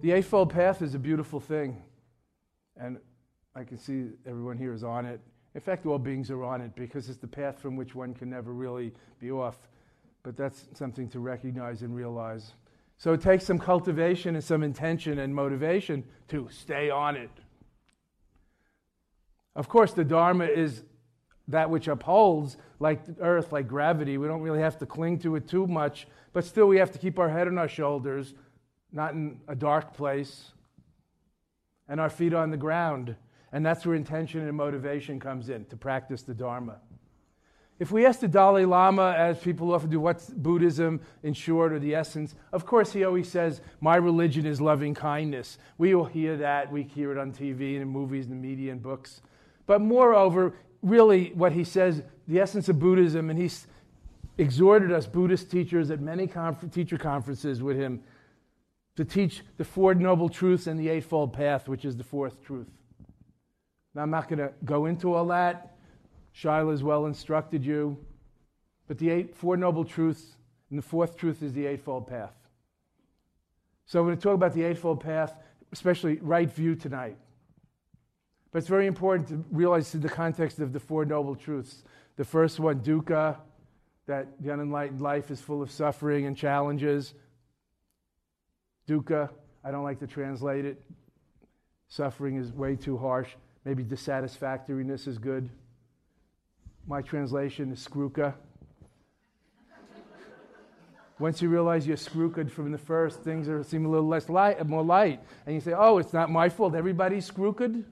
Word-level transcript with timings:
The 0.00 0.12
Eightfold 0.12 0.50
Path 0.50 0.80
is 0.80 0.94
a 0.94 0.98
beautiful 0.98 1.40
thing, 1.40 1.82
and 2.76 2.98
I 3.56 3.64
can 3.64 3.78
see 3.78 4.10
everyone 4.26 4.56
here 4.56 4.72
is 4.72 4.84
on 4.84 5.04
it. 5.04 5.20
In 5.56 5.60
fact, 5.60 5.86
all 5.86 5.98
beings 5.98 6.30
are 6.30 6.44
on 6.44 6.60
it 6.60 6.76
because 6.76 7.08
it's 7.08 7.18
the 7.18 7.26
path 7.26 7.58
from 7.58 7.74
which 7.74 7.96
one 7.96 8.14
can 8.14 8.30
never 8.30 8.52
really 8.52 8.92
be 9.18 9.32
off. 9.32 9.58
But 10.22 10.36
that's 10.36 10.68
something 10.72 11.08
to 11.08 11.18
recognize 11.18 11.82
and 11.82 11.96
realize. 11.96 12.52
So 12.96 13.12
it 13.12 13.20
takes 13.20 13.44
some 13.44 13.58
cultivation 13.58 14.36
and 14.36 14.44
some 14.44 14.62
intention 14.62 15.18
and 15.18 15.34
motivation 15.34 16.04
to 16.28 16.48
stay 16.48 16.90
on 16.90 17.16
it. 17.16 17.30
Of 19.56 19.68
course, 19.68 19.92
the 19.94 20.04
Dharma 20.04 20.44
is 20.44 20.84
that 21.48 21.70
which 21.70 21.88
upholds, 21.88 22.56
like 22.78 23.00
earth, 23.20 23.50
like 23.50 23.66
gravity. 23.66 24.16
We 24.16 24.28
don't 24.28 24.42
really 24.42 24.60
have 24.60 24.78
to 24.78 24.86
cling 24.86 25.18
to 25.20 25.34
it 25.34 25.48
too 25.48 25.66
much, 25.66 26.06
but 26.32 26.44
still 26.44 26.66
we 26.66 26.76
have 26.76 26.92
to 26.92 26.98
keep 26.98 27.18
our 27.18 27.28
head 27.28 27.48
on 27.48 27.58
our 27.58 27.68
shoulders 27.68 28.34
not 28.92 29.14
in 29.14 29.40
a 29.48 29.54
dark 29.54 29.94
place, 29.94 30.52
and 31.88 32.00
our 32.00 32.10
feet 32.10 32.34
on 32.34 32.50
the 32.50 32.56
ground. 32.56 33.16
And 33.52 33.64
that's 33.64 33.86
where 33.86 33.94
intention 33.94 34.46
and 34.46 34.56
motivation 34.56 35.18
comes 35.18 35.48
in 35.48 35.64
to 35.66 35.76
practice 35.76 36.22
the 36.22 36.34
Dharma. 36.34 36.76
If 37.78 37.92
we 37.92 38.04
ask 38.04 38.20
the 38.20 38.28
Dalai 38.28 38.64
Lama, 38.64 39.14
as 39.16 39.38
people 39.38 39.72
often 39.72 39.88
do, 39.88 40.00
what's 40.00 40.28
Buddhism 40.28 41.00
in 41.22 41.32
short 41.32 41.72
or 41.72 41.78
the 41.78 41.94
essence, 41.94 42.34
of 42.52 42.66
course 42.66 42.92
he 42.92 43.04
always 43.04 43.28
says, 43.28 43.60
My 43.80 43.96
religion 43.96 44.46
is 44.46 44.60
loving 44.60 44.94
kindness. 44.94 45.58
We 45.78 45.94
all 45.94 46.04
hear 46.04 46.36
that. 46.38 46.72
We 46.72 46.82
hear 46.82 47.12
it 47.12 47.18
on 47.18 47.32
TV 47.32 47.74
and 47.74 47.82
in 47.82 47.88
movies 47.88 48.26
and 48.26 48.32
the 48.32 48.48
media 48.48 48.72
and 48.72 48.82
books. 48.82 49.22
But 49.66 49.80
moreover, 49.80 50.54
really 50.82 51.32
what 51.34 51.52
he 51.52 51.62
says, 51.62 52.02
the 52.26 52.40
essence 52.40 52.68
of 52.68 52.80
Buddhism, 52.80 53.30
and 53.30 53.38
he's 53.38 53.68
exhorted 54.38 54.90
us, 54.90 55.06
Buddhist 55.06 55.48
teachers, 55.48 55.90
at 55.92 56.00
many 56.00 56.26
confer- 56.26 56.66
teacher 56.66 56.98
conferences 56.98 57.62
with 57.62 57.76
him, 57.76 58.02
to 58.98 59.04
teach 59.04 59.42
the 59.58 59.64
Four 59.64 59.94
Noble 59.94 60.28
Truths 60.28 60.66
and 60.66 60.76
the 60.76 60.88
Eightfold 60.88 61.32
Path, 61.32 61.68
which 61.68 61.84
is 61.84 61.96
the 61.96 62.02
fourth 62.02 62.42
truth. 62.42 62.66
Now, 63.94 64.02
I'm 64.02 64.10
not 64.10 64.28
going 64.28 64.40
to 64.40 64.52
go 64.64 64.86
into 64.86 65.14
all 65.14 65.26
that. 65.26 65.76
Shiloh 66.32 66.72
has 66.72 66.82
well 66.82 67.06
instructed 67.06 67.64
you. 67.64 67.96
But 68.88 68.98
the 68.98 69.10
eight, 69.10 69.36
Four 69.36 69.56
Noble 69.56 69.84
Truths 69.84 70.34
and 70.70 70.76
the 70.80 70.82
fourth 70.82 71.16
truth 71.16 71.44
is 71.44 71.52
the 71.52 71.66
Eightfold 71.66 72.08
Path. 72.08 72.34
So, 73.86 74.00
I'm 74.00 74.06
going 74.06 74.16
to 74.16 74.20
talk 74.20 74.34
about 74.34 74.52
the 74.52 74.64
Eightfold 74.64 74.98
Path, 74.98 75.32
especially 75.70 76.16
right 76.16 76.50
view 76.50 76.74
tonight. 76.74 77.18
But 78.50 78.58
it's 78.58 78.68
very 78.68 78.88
important 78.88 79.28
to 79.28 79.44
realize 79.52 79.94
in 79.94 80.00
the 80.00 80.08
context 80.08 80.58
of 80.58 80.72
the 80.72 80.80
Four 80.80 81.04
Noble 81.04 81.36
Truths. 81.36 81.84
The 82.16 82.24
first 82.24 82.58
one, 82.58 82.80
dukkha, 82.80 83.36
that 84.06 84.26
the 84.40 84.50
unenlightened 84.50 85.00
life 85.00 85.30
is 85.30 85.40
full 85.40 85.62
of 85.62 85.70
suffering 85.70 86.26
and 86.26 86.36
challenges. 86.36 87.14
Dukkha, 88.88 89.28
I 89.62 89.70
don't 89.70 89.84
like 89.84 90.00
to 90.00 90.06
translate 90.06 90.64
it. 90.64 90.82
Suffering 91.88 92.36
is 92.36 92.52
way 92.52 92.74
too 92.74 92.96
harsh. 92.96 93.28
Maybe 93.64 93.82
dissatisfactoriness 93.82 95.06
is 95.06 95.18
good. 95.18 95.50
My 96.86 97.02
translation 97.02 97.70
is 97.70 97.86
skruka. 97.86 98.32
Once 101.18 101.42
you 101.42 101.48
realize 101.48 101.86
you're 101.86 101.96
screwed 101.96 102.50
from 102.50 102.70
the 102.70 102.78
first, 102.78 103.20
things 103.20 103.48
are, 103.48 103.62
seem 103.64 103.84
a 103.84 103.88
little 103.88 104.06
less 104.06 104.28
light, 104.28 104.64
more 104.66 104.84
light. 104.84 105.20
And 105.44 105.54
you 105.54 105.60
say, 105.60 105.74
oh, 105.76 105.98
it's 105.98 106.12
not 106.12 106.30
my 106.30 106.48
fault. 106.48 106.74
Everybody's 106.74 107.26
screwed. 107.26 107.84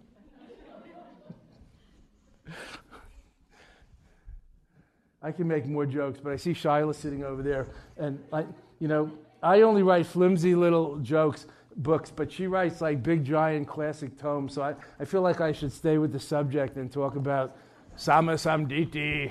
I 5.20 5.32
can 5.32 5.48
make 5.48 5.66
more 5.66 5.84
jokes, 5.84 6.20
but 6.22 6.32
I 6.32 6.36
see 6.36 6.54
Shiloh 6.54 6.92
sitting 6.92 7.24
over 7.24 7.42
there. 7.42 7.66
And, 7.96 8.22
I, 8.32 8.44
you 8.78 8.86
know, 8.86 9.10
I 9.42 9.62
only 9.62 9.82
write 9.82 10.06
flimsy 10.06 10.54
little 10.54 10.96
jokes, 10.98 11.46
books, 11.76 12.10
but 12.10 12.32
she 12.32 12.46
writes 12.46 12.80
like 12.80 13.02
big, 13.02 13.24
giant 13.24 13.68
classic 13.68 14.18
tomes. 14.18 14.54
So 14.54 14.62
I, 14.62 14.74
I 14.98 15.04
feel 15.04 15.22
like 15.22 15.40
I 15.40 15.52
should 15.52 15.72
stay 15.72 15.98
with 15.98 16.12
the 16.12 16.20
subject 16.20 16.76
and 16.76 16.90
talk 16.90 17.16
about 17.16 17.56
Sama 17.96 18.34
Samditi. 18.34 19.30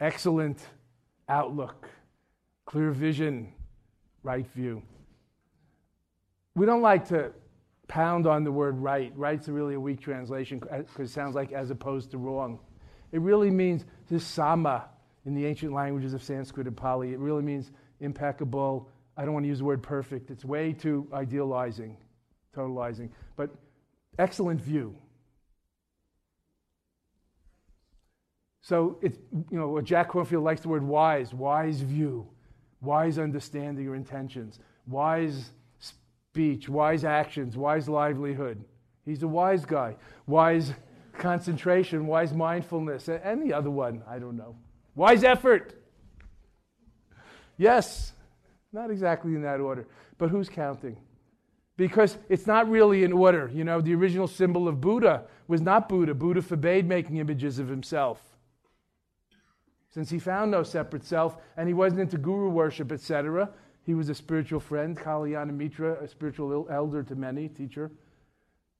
Excellent 0.00 0.58
outlook, 1.28 1.88
clear 2.66 2.90
vision, 2.90 3.52
right 4.22 4.46
view. 4.54 4.82
We 6.54 6.66
don't 6.66 6.82
like 6.82 7.08
to 7.08 7.32
pound 7.88 8.26
on 8.26 8.44
the 8.44 8.52
word 8.52 8.78
right. 8.78 9.12
Right's 9.16 9.48
really 9.48 9.74
a 9.74 9.80
weak 9.80 10.00
translation 10.00 10.58
because 10.58 11.10
it 11.10 11.12
sounds 11.12 11.34
like 11.34 11.52
as 11.52 11.70
opposed 11.70 12.10
to 12.12 12.18
wrong. 12.18 12.58
It 13.12 13.20
really 13.20 13.50
means 13.50 13.84
this 14.08 14.24
sama, 14.24 14.86
in 15.26 15.34
the 15.34 15.44
ancient 15.46 15.72
languages 15.72 16.14
of 16.14 16.22
Sanskrit 16.22 16.66
and 16.66 16.76
Pali. 16.76 17.12
It 17.12 17.18
really 17.18 17.42
means 17.42 17.72
impeccable. 18.00 18.90
I 19.16 19.24
don't 19.24 19.34
want 19.34 19.44
to 19.44 19.48
use 19.48 19.58
the 19.58 19.64
word 19.64 19.82
perfect, 19.82 20.30
it's 20.30 20.44
way 20.44 20.72
too 20.72 21.06
idealizing, 21.12 21.96
totalizing, 22.56 23.10
but 23.36 23.50
excellent 24.18 24.60
view. 24.60 24.96
So 28.60 28.98
it's, 29.02 29.18
you 29.50 29.58
know, 29.58 29.80
Jack 29.82 30.10
Kornfield 30.10 30.42
likes 30.42 30.62
the 30.62 30.68
word 30.68 30.82
wise, 30.82 31.34
wise 31.34 31.80
view, 31.80 32.26
wise 32.80 33.18
understanding 33.18 33.86
or 33.86 33.94
intentions, 33.94 34.58
wise 34.86 35.50
speech, 35.78 36.68
wise 36.68 37.04
actions, 37.04 37.56
wise 37.56 37.88
livelihood. 37.88 38.64
He's 39.04 39.22
a 39.22 39.28
wise 39.28 39.64
guy. 39.66 39.96
Wise 40.26 40.72
concentration, 41.18 42.06
wise 42.06 42.32
mindfulness, 42.32 43.08
and 43.08 43.42
the 43.42 43.52
other 43.52 43.70
one, 43.70 44.02
I 44.08 44.18
don't 44.18 44.36
know. 44.36 44.56
Wise 44.94 45.24
effort. 45.24 45.74
Yes, 47.56 48.12
not 48.72 48.90
exactly 48.90 49.34
in 49.34 49.42
that 49.42 49.60
order, 49.60 49.86
but 50.18 50.30
who's 50.30 50.48
counting? 50.48 50.96
Because 51.76 52.16
it's 52.28 52.46
not 52.46 52.68
really 52.68 53.04
in 53.04 53.12
order. 53.12 53.50
You 53.52 53.64
know, 53.64 53.80
the 53.80 53.94
original 53.94 54.28
symbol 54.28 54.68
of 54.68 54.80
Buddha 54.80 55.24
was 55.48 55.60
not 55.60 55.88
Buddha. 55.88 56.14
Buddha 56.14 56.42
forbade 56.42 56.86
making 56.86 57.16
images 57.16 57.58
of 57.58 57.68
himself. 57.68 58.22
Since 59.90 60.10
he 60.10 60.18
found 60.18 60.50
no 60.50 60.62
separate 60.62 61.04
self 61.04 61.36
and 61.56 61.68
he 61.68 61.74
wasn't 61.74 62.00
into 62.00 62.18
guru 62.18 62.48
worship, 62.48 62.90
etc., 62.90 63.48
he 63.84 63.94
was 63.94 64.08
a 64.08 64.14
spiritual 64.14 64.60
friend, 64.60 64.96
Kalyana 64.96 65.54
Mitra, 65.54 66.02
a 66.02 66.08
spiritual 66.08 66.66
elder 66.70 67.02
to 67.02 67.14
many, 67.14 67.48
teacher, 67.48 67.90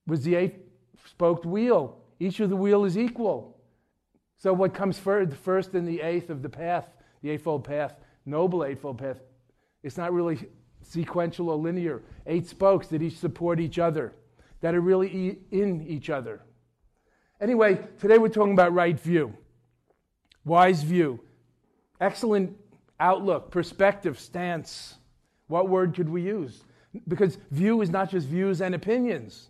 was 0.07 0.25
the 0.25 0.35
eight 0.35 0.57
spoked 1.07 1.45
wheel. 1.45 1.99
Each 2.19 2.41
of 2.41 2.49
the 2.49 2.57
wheel 2.57 2.85
is 2.85 2.97
equal. 2.97 3.54
So, 4.39 4.53
what 4.53 4.75
comes 4.75 4.99
first 4.99 5.75
in 5.75 5.85
the 5.85 6.01
eighth 6.01 6.31
of 6.31 6.43
the 6.43 6.49
path, 6.49 6.89
the 7.23 7.31
Eightfold 7.31 7.65
Path, 7.65 7.95
Noble 8.27 8.65
Eightfold 8.65 8.99
Path, 8.99 9.21
it's 9.83 9.97
not 9.97 10.13
really 10.13 10.39
sequential 10.83 11.51
or 11.51 11.57
linear. 11.57 12.03
Eight 12.27 12.47
spokes 12.47 12.89
that 12.89 13.03
each 13.03 13.19
support 13.19 13.61
each 13.61 13.79
other, 13.79 14.15
that 14.61 14.75
are 14.75 14.81
really 14.81 15.39
in 15.51 15.87
each 15.87 16.11
other. 16.11 16.43
Anyway, 17.41 17.79
today 17.99 18.19
we're 18.19 18.29
talking 18.29 18.53
about 18.53 18.73
right 18.73 18.99
view, 18.99 19.35
wise 20.45 20.83
view, 20.83 21.21
excellent 22.01 22.57
outlook, 23.01 23.51
perspective, 23.51 24.19
stance. 24.19 24.97
What 25.49 25.69
word 25.69 25.95
could 25.95 26.09
we 26.09 26.23
use? 26.23 26.63
Because 27.09 27.39
view 27.51 27.83
is 27.83 27.91
not 27.91 28.11
just 28.11 28.27
views 28.29 28.61
and 28.61 28.75
opinions. 28.75 29.49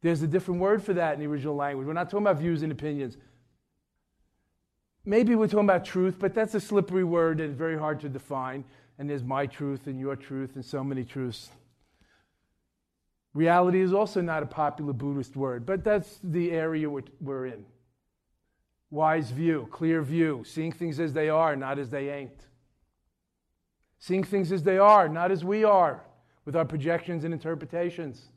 There's 0.00 0.22
a 0.22 0.26
different 0.26 0.60
word 0.60 0.82
for 0.82 0.94
that 0.94 1.14
in 1.14 1.20
the 1.20 1.26
original 1.26 1.54
language. 1.54 1.86
We're 1.86 1.92
not 1.92 2.10
talking 2.10 2.26
about 2.26 2.38
views 2.38 2.62
and 2.62 2.72
opinions. 2.72 3.16
Maybe 5.04 5.34
we're 5.34 5.48
talking 5.48 5.64
about 5.64 5.84
truth, 5.84 6.16
but 6.18 6.34
that's 6.34 6.54
a 6.54 6.60
slippery 6.60 7.04
word 7.04 7.40
and 7.40 7.56
very 7.56 7.78
hard 7.78 8.00
to 8.00 8.08
define. 8.08 8.64
And 8.98 9.10
there's 9.10 9.24
my 9.24 9.46
truth 9.46 9.86
and 9.86 9.98
your 9.98 10.14
truth 10.14 10.54
and 10.54 10.64
so 10.64 10.84
many 10.84 11.04
truths. 11.04 11.50
Reality 13.34 13.80
is 13.80 13.92
also 13.92 14.20
not 14.20 14.42
a 14.42 14.46
popular 14.46 14.92
Buddhist 14.92 15.34
word, 15.36 15.64
but 15.64 15.82
that's 15.82 16.20
the 16.22 16.52
area 16.52 16.88
we're 16.88 17.46
in. 17.46 17.64
Wise 18.90 19.30
view, 19.30 19.66
clear 19.72 20.02
view, 20.02 20.44
seeing 20.46 20.70
things 20.70 21.00
as 21.00 21.14
they 21.14 21.30
are, 21.30 21.56
not 21.56 21.78
as 21.78 21.88
they 21.88 22.10
ain't. 22.10 22.46
Seeing 23.98 24.22
things 24.22 24.52
as 24.52 24.62
they 24.62 24.78
are, 24.78 25.08
not 25.08 25.30
as 25.30 25.44
we 25.44 25.64
are, 25.64 26.04
with 26.44 26.54
our 26.54 26.66
projections 26.66 27.24
and 27.24 27.32
interpretations. 27.32 28.28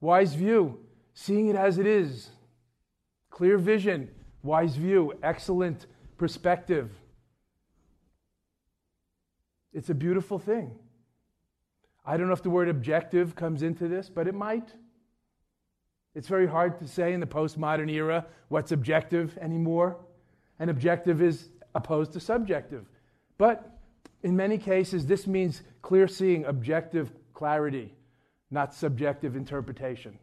Wise 0.00 0.34
view, 0.34 0.80
seeing 1.14 1.48
it 1.48 1.56
as 1.56 1.78
it 1.78 1.86
is. 1.86 2.30
Clear 3.30 3.56
vision, 3.56 4.10
wise 4.48 4.76
view, 4.76 5.12
excellent 5.22 5.86
perspective. 6.16 6.90
It's 9.74 9.90
a 9.90 9.94
beautiful 9.94 10.38
thing. 10.38 10.72
I 12.04 12.16
don't 12.16 12.28
know 12.28 12.32
if 12.32 12.42
the 12.42 12.48
word 12.48 12.70
objective 12.70 13.36
comes 13.36 13.62
into 13.62 13.88
this, 13.88 14.08
but 14.08 14.26
it 14.26 14.34
might. 14.34 14.72
It's 16.14 16.28
very 16.28 16.46
hard 16.46 16.78
to 16.78 16.88
say 16.88 17.12
in 17.12 17.20
the 17.20 17.26
postmodern 17.26 17.90
era 17.92 18.24
what's 18.48 18.72
objective 18.72 19.36
anymore. 19.38 19.98
And 20.58 20.70
objective 20.70 21.20
is 21.20 21.50
opposed 21.74 22.14
to 22.14 22.20
subjective. 22.20 22.86
But 23.36 23.78
in 24.22 24.34
many 24.34 24.56
cases, 24.56 25.04
this 25.04 25.26
means 25.26 25.62
clear 25.82 26.08
seeing, 26.08 26.46
objective 26.46 27.12
clarity, 27.34 27.92
not 28.50 28.74
subjective 28.74 29.36
interpretation. 29.36 30.18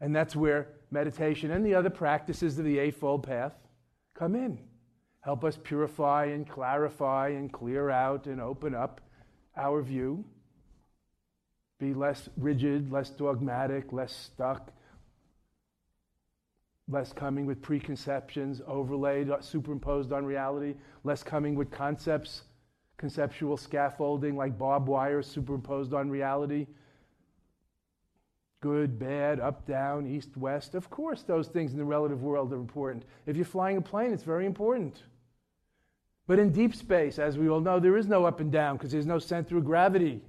And 0.00 0.14
that's 0.14 0.36
where 0.36 0.68
meditation 0.90 1.50
and 1.50 1.64
the 1.64 1.74
other 1.74 1.90
practices 1.90 2.58
of 2.58 2.64
the 2.64 2.78
Eightfold 2.78 3.22
Path 3.22 3.54
come 4.14 4.34
in. 4.34 4.58
Help 5.20 5.44
us 5.44 5.58
purify 5.62 6.26
and 6.26 6.48
clarify 6.48 7.28
and 7.28 7.52
clear 7.52 7.90
out 7.90 8.26
and 8.26 8.40
open 8.40 8.74
up 8.74 9.00
our 9.56 9.82
view 9.82 10.24
be 11.78 11.92
less 11.92 12.28
rigid, 12.36 12.90
less 12.90 13.10
dogmatic, 13.10 13.92
less 13.92 14.12
stuck, 14.14 14.72
less 16.88 17.12
coming 17.12 17.44
with 17.44 17.60
preconceptions 17.60 18.62
overlaid, 18.66 19.30
superimposed 19.40 20.12
on 20.12 20.24
reality, 20.24 20.74
less 21.04 21.22
coming 21.22 21.54
with 21.54 21.70
concepts, 21.70 22.42
conceptual 22.96 23.56
scaffolding 23.56 24.36
like 24.36 24.56
barbed 24.56 24.88
wire 24.88 25.22
superimposed 25.22 25.92
on 25.92 26.08
reality. 26.08 26.66
Good, 28.66 28.98
bad, 28.98 29.38
up, 29.38 29.64
down, 29.64 30.08
east, 30.08 30.36
west. 30.36 30.74
Of 30.74 30.90
course, 30.90 31.22
those 31.22 31.46
things 31.46 31.70
in 31.70 31.78
the 31.78 31.84
relative 31.84 32.24
world 32.24 32.52
are 32.52 32.56
important. 32.56 33.04
If 33.24 33.36
you're 33.36 33.44
flying 33.44 33.76
a 33.76 33.80
plane, 33.80 34.12
it's 34.12 34.24
very 34.24 34.44
important. 34.44 35.04
But 36.26 36.40
in 36.40 36.50
deep 36.50 36.74
space, 36.74 37.20
as 37.20 37.38
we 37.38 37.48
all 37.48 37.60
know, 37.60 37.78
there 37.78 37.96
is 37.96 38.08
no 38.08 38.24
up 38.24 38.40
and 38.40 38.50
down 38.50 38.76
because 38.76 38.90
there's 38.90 39.06
no 39.06 39.20
center 39.20 39.56
of 39.56 39.64
gravity. 39.64 40.20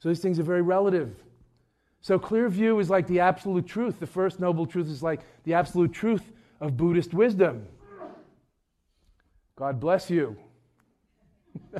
So 0.00 0.08
these 0.08 0.18
things 0.18 0.40
are 0.40 0.42
very 0.42 0.62
relative. 0.62 1.14
So 2.00 2.18
clear 2.18 2.48
view 2.48 2.80
is 2.80 2.90
like 2.90 3.06
the 3.06 3.20
absolute 3.20 3.68
truth. 3.68 4.00
The 4.00 4.06
first 4.08 4.40
noble 4.40 4.66
truth 4.66 4.88
is 4.88 5.00
like 5.00 5.20
the 5.44 5.54
absolute 5.54 5.92
truth 5.92 6.32
of 6.60 6.76
Buddhist 6.76 7.14
wisdom. 7.14 7.68
God 9.54 9.78
bless 9.78 10.10
you. 10.10 10.36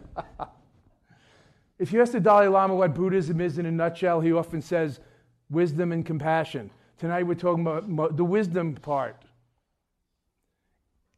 if 1.81 1.93
you 1.93 2.01
ask 2.01 2.13
the 2.13 2.21
Dalai 2.21 2.47
Lama 2.47 2.77
what 2.77 2.95
Buddhism 2.95 3.41
is 3.41 3.59
in 3.59 3.67
a 3.67 3.73
nutshell, 3.73 4.21
he 4.21 4.33
often 4.33 4.63
says 4.63 5.01
wisdom 5.51 5.93
and 5.93 6.05
compassion. 6.05 6.71
Tonight 6.99 7.25
we're 7.25 7.35
talking 7.35 7.67
about 7.67 8.17
the 8.17 8.25
wisdom 8.25 8.75
part. 8.75 9.23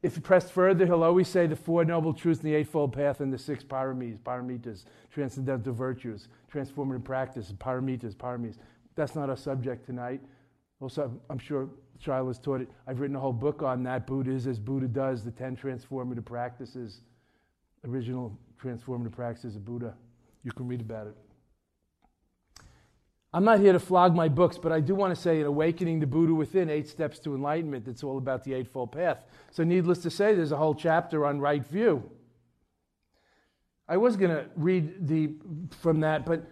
If 0.03 0.15
you 0.15 0.21
press 0.21 0.49
further, 0.49 0.85
he'll 0.85 1.03
always 1.03 1.27
say 1.27 1.45
the 1.45 1.55
Four 1.55 1.85
Noble 1.85 2.13
Truths 2.13 2.41
and 2.41 2.51
the 2.51 2.55
Eightfold 2.55 2.93
Path 2.93 3.19
and 3.21 3.31
the 3.31 3.37
six 3.37 3.63
paramitas, 3.63 4.19
paramitas, 4.19 4.85
transcendental 5.11 5.73
virtues, 5.73 6.27
transformative 6.51 7.03
practice, 7.03 7.53
paramitas, 7.59 8.15
paramis. 8.15 8.57
That's 8.95 9.15
not 9.15 9.29
our 9.29 9.37
subject 9.37 9.85
tonight. 9.85 10.21
Also, 10.79 11.11
I'm 11.29 11.37
sure 11.37 11.69
Shiloh's 12.03 12.39
taught 12.39 12.61
it. 12.61 12.69
I've 12.87 12.99
written 12.99 13.15
a 13.15 13.19
whole 13.19 13.31
book 13.33 13.61
on 13.61 13.83
that. 13.83 14.07
Buddha 14.07 14.31
is 14.31 14.47
as 14.47 14.59
Buddha 14.59 14.87
does, 14.87 15.23
the 15.23 15.29
10 15.29 15.55
transformative 15.55 16.25
practices, 16.25 17.01
original 17.87 18.35
transformative 18.61 19.11
practices 19.11 19.55
of 19.55 19.63
Buddha. 19.63 19.93
You 20.43 20.51
can 20.51 20.67
read 20.67 20.81
about 20.81 21.05
it. 21.07 21.15
I'm 23.33 23.45
not 23.45 23.59
here 23.59 23.71
to 23.71 23.79
flog 23.79 24.13
my 24.13 24.27
books, 24.27 24.57
but 24.57 24.73
I 24.73 24.81
do 24.81 24.93
want 24.93 25.15
to 25.15 25.21
say 25.21 25.39
in 25.39 25.45
Awakening 25.45 26.01
the 26.01 26.07
Buddha 26.07 26.33
Within, 26.33 26.69
Eight 26.69 26.89
Steps 26.89 27.17
to 27.19 27.33
Enlightenment, 27.33 27.87
it's 27.87 28.03
all 28.03 28.17
about 28.17 28.43
the 28.43 28.53
Eightfold 28.53 28.91
Path. 28.91 29.23
So, 29.51 29.63
needless 29.63 29.99
to 29.99 30.09
say, 30.09 30.35
there's 30.35 30.51
a 30.51 30.57
whole 30.57 30.75
chapter 30.75 31.25
on 31.25 31.39
right 31.39 31.65
view. 31.65 32.09
I 33.87 33.97
was 33.97 34.17
going 34.17 34.31
to 34.31 34.45
read 34.55 35.07
the, 35.07 35.31
from 35.79 36.01
that, 36.01 36.25
but 36.25 36.45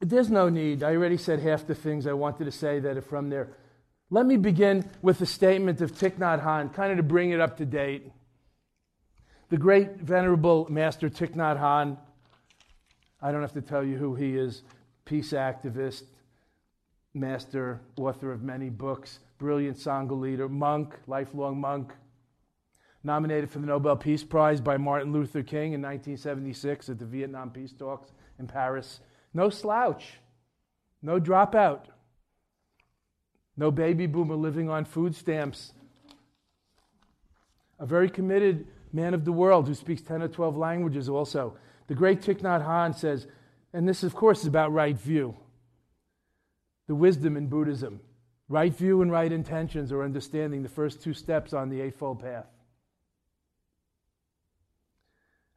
there's 0.00 0.30
no 0.30 0.50
need. 0.50 0.82
I 0.82 0.94
already 0.94 1.16
said 1.16 1.40
half 1.40 1.66
the 1.66 1.74
things 1.74 2.06
I 2.06 2.12
wanted 2.12 2.44
to 2.44 2.52
say 2.52 2.80
that 2.80 2.96
are 2.96 3.02
from 3.02 3.30
there. 3.30 3.56
Let 4.10 4.26
me 4.26 4.36
begin 4.36 4.88
with 5.02 5.20
a 5.22 5.26
statement 5.26 5.80
of 5.80 5.92
Thich 5.92 6.18
Nhat 6.18 6.42
Hanh, 6.42 6.72
kind 6.72 6.92
of 6.92 6.98
to 6.98 7.02
bring 7.02 7.30
it 7.30 7.40
up 7.40 7.56
to 7.58 7.66
date. 7.66 8.10
The 9.48 9.56
great, 9.56 9.96
venerable 9.96 10.66
Master 10.70 11.08
Thich 11.08 11.34
Nhat 11.34 11.58
Hanh, 11.58 11.96
I 13.22 13.32
don't 13.32 13.40
have 13.40 13.54
to 13.54 13.62
tell 13.62 13.82
you 13.82 13.96
who 13.96 14.14
he 14.14 14.36
is 14.36 14.62
peace 15.08 15.32
activist, 15.32 16.02
master, 17.14 17.80
author 17.96 18.30
of 18.30 18.42
many 18.42 18.68
books, 18.68 19.20
brilliant 19.38 19.78
Sangha 19.78 20.18
leader, 20.18 20.50
monk, 20.50 20.94
lifelong 21.06 21.58
monk. 21.58 21.94
Nominated 23.02 23.50
for 23.50 23.58
the 23.58 23.66
Nobel 23.66 23.96
Peace 23.96 24.22
Prize 24.22 24.60
by 24.60 24.76
Martin 24.76 25.12
Luther 25.12 25.42
King 25.42 25.72
in 25.72 25.80
1976 25.80 26.90
at 26.90 26.98
the 26.98 27.06
Vietnam 27.06 27.50
Peace 27.50 27.72
Talks 27.72 28.12
in 28.38 28.46
Paris. 28.46 29.00
No 29.32 29.48
slouch, 29.48 30.18
no 31.00 31.18
dropout, 31.18 31.86
no 33.56 33.70
baby 33.70 34.06
boomer 34.06 34.34
living 34.34 34.68
on 34.68 34.84
food 34.84 35.14
stamps. 35.14 35.72
A 37.78 37.86
very 37.86 38.10
committed 38.10 38.66
man 38.92 39.14
of 39.14 39.24
the 39.24 39.32
world 39.32 39.68
who 39.68 39.74
speaks 39.74 40.02
10 40.02 40.22
or 40.22 40.28
12 40.28 40.56
languages 40.56 41.08
also. 41.08 41.56
The 41.86 41.94
great 41.94 42.20
Thich 42.20 42.42
Nhat 42.42 42.66
Hanh 42.66 42.94
says, 42.94 43.26
and 43.72 43.88
this, 43.88 44.02
of 44.02 44.14
course, 44.14 44.40
is 44.40 44.46
about 44.46 44.72
right 44.72 44.96
view. 44.96 45.36
The 46.86 46.94
wisdom 46.94 47.36
in 47.36 47.48
Buddhism. 47.48 48.00
Right 48.48 48.72
view 48.72 49.02
and 49.02 49.12
right 49.12 49.30
intentions 49.30 49.92
are 49.92 50.02
understanding 50.02 50.62
the 50.62 50.70
first 50.70 51.02
two 51.02 51.12
steps 51.12 51.52
on 51.52 51.68
the 51.68 51.82
Eightfold 51.82 52.20
Path. 52.20 52.46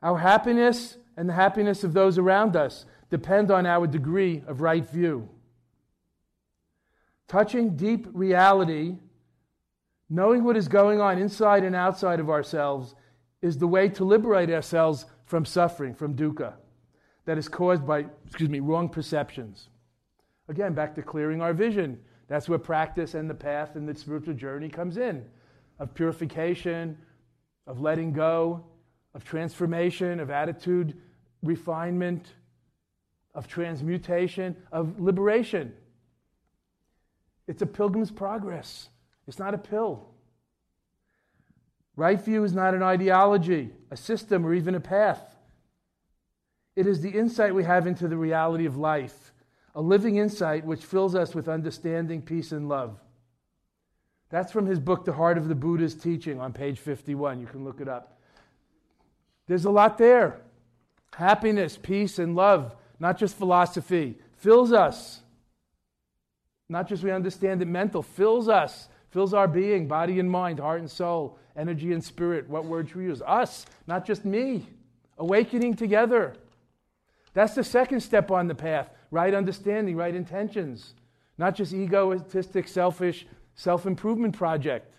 Our 0.02 0.18
happiness 0.18 0.98
and 1.16 1.30
the 1.30 1.34
happiness 1.34 1.84
of 1.84 1.94
those 1.94 2.18
around 2.18 2.56
us 2.56 2.86
depend 3.10 3.50
on 3.50 3.66
our 3.66 3.88
degree 3.88 4.44
of 4.46 4.60
right 4.60 4.86
view. 4.90 5.30
Touching 7.30 7.78
deep 7.78 8.08
reality, 8.12 8.98
knowing 10.10 10.44
what 10.44 10.58
is 10.58 10.68
going 10.68 11.00
on 11.00 11.18
inside 11.18 11.64
and 11.64 11.76
outside 11.76 12.20
of 12.20 12.30
ourselves, 12.30 12.94
is 13.42 13.58
the 13.58 13.68
way 13.68 13.88
to 13.88 14.04
liberate 14.04 14.50
ourselves 14.50 15.06
from 15.26 15.46
suffering, 15.46 15.94
from 15.96 16.14
dukkha 16.14 16.56
that 17.32 17.38
is 17.38 17.48
caused 17.48 17.88
by, 17.88 18.06
excuse 18.26 18.50
me, 18.50 18.60
wrong 18.60 18.90
perceptions. 18.90 19.70
Again, 20.50 20.74
back 20.74 20.94
to 20.96 21.02
clearing 21.02 21.42
our 21.42 21.54
vision. 21.54 21.98
That's 22.28 22.50
where 22.50 22.60
practice 22.60 23.14
and 23.14 23.30
the 23.30 23.34
path 23.34 23.78
and 23.78 23.88
the 23.88 23.96
spiritual 23.96 24.34
journey 24.34 24.68
comes 24.68 24.98
in 24.98 25.24
of 25.80 25.94
purification, 25.94 26.98
of 27.66 27.80
letting 27.80 28.12
go, 28.12 28.66
of 29.14 29.24
transformation, 29.24 30.20
of 30.20 30.30
attitude 30.30 30.98
refinement, 31.42 32.34
of 33.34 33.48
transmutation, 33.48 34.54
of 34.70 35.00
liberation. 35.00 35.72
It's 37.48 37.62
a 37.62 37.66
pilgrim's 37.66 38.12
progress. 38.12 38.90
It's 39.26 39.40
not 39.40 39.54
a 39.54 39.58
pill. 39.58 40.06
Right 41.96 42.20
view 42.20 42.44
is 42.44 42.54
not 42.54 42.74
an 42.74 42.84
ideology, 42.84 43.70
a 43.90 43.96
system, 43.96 44.46
or 44.46 44.54
even 44.54 44.76
a 44.76 44.82
path. 44.82 45.31
It 46.82 46.88
is 46.88 47.00
the 47.00 47.12
insight 47.12 47.54
we 47.54 47.64
have 47.64 47.86
into 47.86 48.08
the 48.08 48.18
reality 48.18 48.66
of 48.66 48.76
life, 48.76 49.34
a 49.76 49.82
living 49.82 50.16
insight 50.16 50.66
which 50.66 50.84
fills 50.84 51.14
us 51.14 51.36
with 51.36 51.48
understanding, 51.48 52.24
peace, 52.24 52.52
and 52.52 52.68
love. 52.68 53.00
That's 54.32 54.52
from 54.52 54.66
his 54.66 54.80
book, 54.80 55.06
The 55.06 55.14
Heart 55.14 55.38
of 55.38 55.48
the 55.48 55.54
Buddha's 55.54 55.94
Teaching, 55.94 56.40
on 56.40 56.54
page 56.54 56.80
51. 56.80 57.40
You 57.40 57.46
can 57.46 57.64
look 57.64 57.82
it 57.82 57.88
up. 57.88 58.20
There's 59.46 59.66
a 59.66 59.70
lot 59.70 60.00
there. 60.00 60.42
Happiness, 61.14 61.78
peace, 61.78 62.18
and 62.18 62.36
love, 62.36 62.76
not 63.00 63.16
just 63.16 63.38
philosophy, 63.38 64.18
fills 64.38 64.74
us. 64.74 65.22
Not 66.68 66.90
just 66.90 67.04
we 67.04 67.12
understand 67.12 67.62
it 67.62 67.68
mental, 67.68 68.02
fills 68.02 68.50
us, 68.50 68.90
fills 69.12 69.36
our 69.36 69.48
being, 69.48 69.88
body 69.88 70.20
and 70.20 70.32
mind, 70.32 70.60
heart 70.60 70.80
and 70.80 70.90
soul, 70.90 71.38
energy 71.56 71.94
and 71.94 72.04
spirit. 72.04 72.50
What 72.50 72.66
word 72.66 72.88
should 72.88 72.98
we 72.98 73.04
use? 73.04 73.22
Us, 73.22 73.68
not 73.86 74.04
just 74.04 74.26
me. 74.26 74.66
Awakening 75.20 75.76
together. 75.76 76.34
That's 77.34 77.56
the 77.56 77.64
second 77.64 78.02
step 78.02 78.30
on 78.32 78.48
the 78.48 78.56
path 78.56 78.90
right 79.12 79.34
understanding, 79.34 79.96
right 79.98 80.16
intentions. 80.16 80.96
Not 81.38 81.56
just 81.56 81.74
egoistic, 81.74 82.68
selfish, 82.68 83.28
self 83.56 83.86
improvement 83.86 84.36
project. 84.36 84.96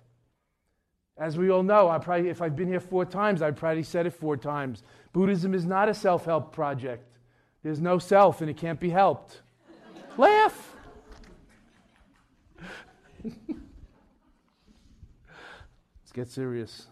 As 1.19 1.37
we 1.37 1.51
all 1.51 1.63
know, 1.63 1.89
I 1.89 1.99
probably, 1.99 2.31
if 2.31 2.41
I've 2.41 2.57
been 2.57 2.69
here 2.69 2.81
four 2.81 3.05
times, 3.05 3.43
I've 3.43 3.57
probably 3.57 3.83
said 3.83 4.07
it 4.07 4.15
four 4.15 4.37
times. 4.37 4.83
Buddhism 5.13 5.55
is 5.55 5.67
not 5.67 5.89
a 5.89 5.95
self 5.95 6.25
help 6.25 6.53
project. 6.53 7.07
There's 7.63 7.81
no 7.81 7.99
self 7.99 8.41
and 8.41 8.51
it 8.51 8.57
can't 8.57 8.81
be 8.81 8.91
helped. 8.91 9.43
Laugh. 10.17 10.75
Let's 13.25 13.37
get 16.13 16.29
serious. 16.29 16.89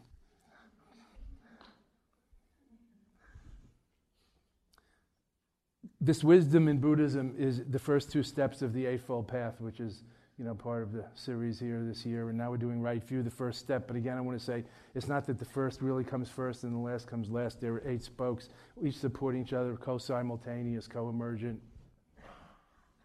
This 6.00 6.25
wisdom 6.25 6.69
in 6.69 6.78
Buddhism 6.78 7.35
is 7.38 7.62
the 7.69 7.78
first 7.78 8.11
two 8.11 8.23
steps 8.23 8.62
of 8.62 8.73
the 8.73 8.87
Eightfold 8.87 9.28
Path, 9.28 9.61
which 9.61 9.80
is 9.80 10.02
you 10.38 10.47
know, 10.47 10.54
part 10.54 10.83
of 10.83 10.92
the 10.92 11.04
series 11.14 11.61
here 11.61 11.85
this 11.85 12.07
year, 12.07 12.30
and 12.30 12.38
now 12.38 12.50
we're 12.50 12.57
doing 12.57 12.80
right 12.80 13.04
view, 13.04 13.23
the 13.23 13.30
first 13.30 13.59
step. 13.59 13.87
But 13.87 13.97
again, 13.97 14.16
I 14.16 14.23
want 14.23 14.38
to 14.38 14.45
say 14.45 14.64
it's 14.95 15.07
not 15.07 15.26
that 15.26 15.38
the 15.38 15.45
first 15.45 15.83
really 15.83 16.02
comes 16.02 16.30
first 16.30 16.64
and 16.64 16.75
the 16.75 16.78
last 16.78 17.07
comes 17.07 17.28
last. 17.28 17.61
There 17.61 17.75
are 17.75 17.83
eight 17.87 18.02
spokes, 18.02 18.49
each 18.83 18.97
supporting 18.97 19.42
each 19.42 19.52
other, 19.52 19.76
co-simultaneous, 19.76 20.88
co-emergent, 20.88 21.61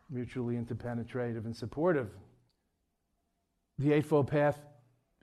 mutually 0.10 0.56
interpenetrative 0.56 1.44
and 1.44 1.54
supportive. 1.54 2.12
The 3.80 3.92
Eightfold 3.92 4.28
Path 4.28 4.58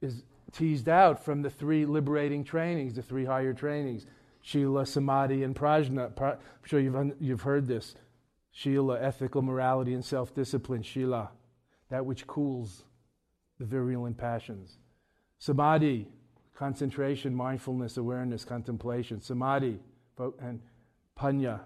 is 0.03 0.25
teased 0.53 0.91
out 0.91 1.25
from 1.25 1.41
the 1.41 1.49
three 1.49 1.87
liberating 1.87 2.45
trainings, 2.45 2.93
the 2.93 3.03
three 3.03 3.25
higher 3.25 3.55
trainings, 3.55 4.05
Shila, 4.43 4.85
Samadhi, 4.85 5.43
and 5.45 5.55
Prajna. 5.55 6.13
I'm 6.21 6.39
sure 6.65 6.81
you've, 6.81 7.15
you've 7.21 7.43
heard 7.43 7.67
this. 7.67 7.95
Shila, 8.51 9.01
ethical 9.01 9.41
morality 9.41 9.95
and 9.95 10.05
self-discipline, 10.05 10.83
Shila 10.83 11.31
that 11.93 12.07
which 12.07 12.27
cools 12.27 12.85
the 13.59 13.67
virulent 13.67 14.17
passions. 14.17 14.79
Samadhi, 15.39 16.09
concentration, 16.55 17.35
mindfulness, 17.35 17.99
awareness, 17.99 18.47
contemplation. 18.47 19.21
Samadhi, 19.21 19.79
and 20.41 20.59
panya, 21.19 21.61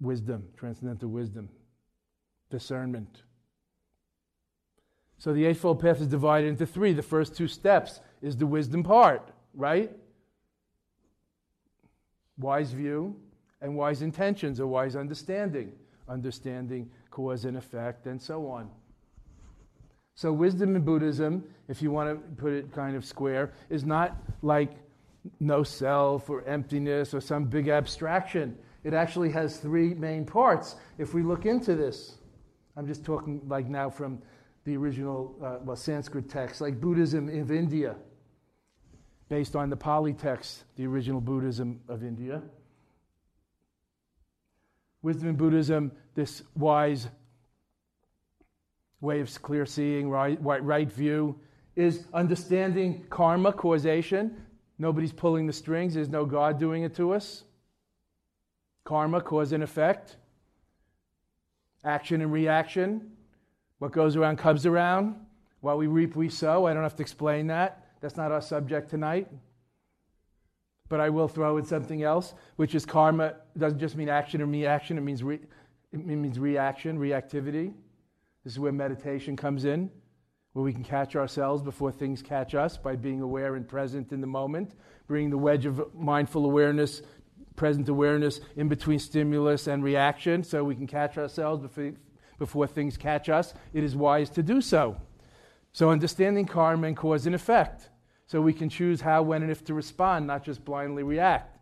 wisdom, 0.00 0.48
transcendental 0.56 1.10
wisdom, 1.10 1.50
discernment. 2.50 3.20
So 5.18 5.34
the 5.34 5.44
Eightfold 5.44 5.78
Path 5.78 6.00
is 6.00 6.06
divided 6.06 6.46
into 6.46 6.64
three. 6.64 6.94
The 6.94 7.02
first 7.02 7.36
two 7.36 7.46
steps 7.46 8.00
is 8.22 8.38
the 8.38 8.46
wisdom 8.46 8.82
part, 8.82 9.30
right? 9.52 9.92
Wise 12.40 12.72
view 12.72 13.14
and 13.60 13.76
wise 13.76 14.02
intentions 14.02 14.60
or 14.60 14.66
wise 14.66 14.96
understanding. 14.96 15.72
Understanding 16.08 16.90
cause 17.10 17.44
and 17.44 17.56
effect 17.56 18.06
and 18.06 18.20
so 18.20 18.48
on. 18.48 18.70
So, 20.14 20.32
wisdom 20.32 20.76
in 20.76 20.82
Buddhism, 20.82 21.44
if 21.68 21.80
you 21.80 21.90
want 21.90 22.10
to 22.10 22.42
put 22.42 22.52
it 22.52 22.72
kind 22.72 22.96
of 22.96 23.04
square, 23.04 23.52
is 23.68 23.84
not 23.84 24.16
like 24.42 24.72
no 25.38 25.62
self 25.62 26.28
or 26.28 26.42
emptiness 26.46 27.14
or 27.14 27.20
some 27.20 27.44
big 27.44 27.68
abstraction. 27.68 28.56
It 28.84 28.94
actually 28.94 29.30
has 29.30 29.58
three 29.58 29.94
main 29.94 30.24
parts. 30.24 30.76
If 30.98 31.14
we 31.14 31.22
look 31.22 31.46
into 31.46 31.74
this, 31.74 32.18
I'm 32.76 32.86
just 32.86 33.04
talking 33.04 33.42
like 33.46 33.68
now 33.68 33.90
from 33.90 34.20
the 34.64 34.76
original 34.76 35.36
uh, 35.42 35.56
well, 35.62 35.76
Sanskrit 35.76 36.28
text, 36.28 36.60
like 36.60 36.80
Buddhism 36.80 37.28
of 37.28 37.50
India, 37.50 37.96
based 39.30 39.54
on 39.54 39.70
the 39.70 39.76
Pali 39.76 40.12
text, 40.12 40.64
the 40.76 40.84
original 40.86 41.20
Buddhism 41.20 41.80
of 41.88 42.02
India. 42.02 42.42
Wisdom 45.02 45.28
in 45.28 45.36
Buddhism, 45.36 45.92
this 46.16 46.42
wise 46.56 47.06
way 49.00 49.20
of 49.20 49.40
clear 49.40 49.64
seeing, 49.64 50.10
right, 50.10 50.36
right, 50.42 50.92
view, 50.92 51.38
is 51.76 52.04
understanding 52.12 53.06
karma, 53.08 53.52
causation. 53.52 54.36
Nobody's 54.78 55.12
pulling 55.12 55.46
the 55.46 55.52
strings, 55.52 55.94
there's 55.94 56.08
no 56.08 56.26
God 56.26 56.58
doing 56.58 56.82
it 56.82 56.96
to 56.96 57.12
us. 57.12 57.44
Karma, 58.82 59.20
cause 59.20 59.52
and 59.52 59.62
effect. 59.62 60.16
Action 61.84 62.20
and 62.20 62.32
reaction. 62.32 63.12
What 63.78 63.92
goes 63.92 64.16
around 64.16 64.38
comes 64.38 64.66
around. 64.66 65.14
What 65.60 65.78
we 65.78 65.86
reap, 65.86 66.16
we 66.16 66.28
sow. 66.28 66.66
I 66.66 66.74
don't 66.74 66.82
have 66.82 66.96
to 66.96 67.02
explain 67.02 67.46
that. 67.46 67.89
That's 68.00 68.16
not 68.16 68.32
our 68.32 68.40
subject 68.40 68.90
tonight. 68.90 69.28
But 70.88 71.00
I 71.00 71.10
will 71.10 71.28
throw 71.28 71.56
in 71.56 71.64
something 71.64 72.02
else, 72.02 72.34
which 72.56 72.74
is 72.74 72.84
karma. 72.84 73.34
Doesn't 73.56 73.78
just 73.78 73.96
mean 73.96 74.08
action 74.08 74.42
or 74.42 74.46
reaction, 74.46 74.98
it 74.98 75.02
means, 75.02 75.22
re- 75.22 75.40
it 75.92 76.04
means 76.04 76.38
reaction, 76.38 76.98
reactivity. 76.98 77.72
This 78.44 78.54
is 78.54 78.58
where 78.58 78.72
meditation 78.72 79.36
comes 79.36 79.64
in, 79.64 79.90
where 80.52 80.64
we 80.64 80.72
can 80.72 80.82
catch 80.82 81.14
ourselves 81.14 81.62
before 81.62 81.92
things 81.92 82.22
catch 82.22 82.54
us 82.54 82.76
by 82.76 82.96
being 82.96 83.20
aware 83.20 83.54
and 83.54 83.68
present 83.68 84.12
in 84.12 84.20
the 84.20 84.26
moment, 84.26 84.74
bringing 85.06 85.30
the 85.30 85.38
wedge 85.38 85.66
of 85.66 85.94
mindful 85.94 86.44
awareness, 86.44 87.02
present 87.54 87.88
awareness 87.88 88.40
in 88.56 88.68
between 88.68 88.98
stimulus 88.98 89.66
and 89.66 89.84
reaction 89.84 90.42
so 90.42 90.64
we 90.64 90.74
can 90.74 90.86
catch 90.86 91.18
ourselves 91.18 91.60
before, 91.60 91.92
before 92.38 92.66
things 92.66 92.96
catch 92.96 93.28
us. 93.28 93.52
It 93.74 93.84
is 93.84 93.94
wise 93.94 94.30
to 94.30 94.42
do 94.42 94.60
so. 94.60 94.96
So, 95.72 95.90
understanding 95.90 96.46
karma 96.46 96.88
and 96.88 96.96
cause 96.96 97.26
and 97.26 97.34
effect. 97.34 97.88
So 98.26 98.40
we 98.40 98.52
can 98.52 98.68
choose 98.68 99.00
how, 99.00 99.22
when, 99.22 99.42
and 99.42 99.50
if 99.50 99.64
to 99.64 99.74
respond, 99.74 100.26
not 100.26 100.44
just 100.44 100.64
blindly 100.64 101.02
react. 101.02 101.58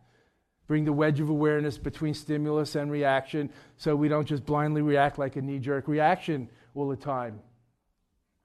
Bring 0.66 0.84
the 0.84 0.92
wedge 0.92 1.18
of 1.18 1.30
awareness 1.30 1.78
between 1.78 2.12
stimulus 2.12 2.74
and 2.74 2.90
reaction 2.90 3.48
so 3.78 3.96
we 3.96 4.08
don't 4.08 4.26
just 4.26 4.44
blindly 4.44 4.82
react 4.82 5.18
like 5.18 5.36
a 5.36 5.40
knee 5.40 5.58
jerk 5.58 5.88
reaction 5.88 6.50
all 6.74 6.88
the 6.88 6.96
time. 6.96 7.40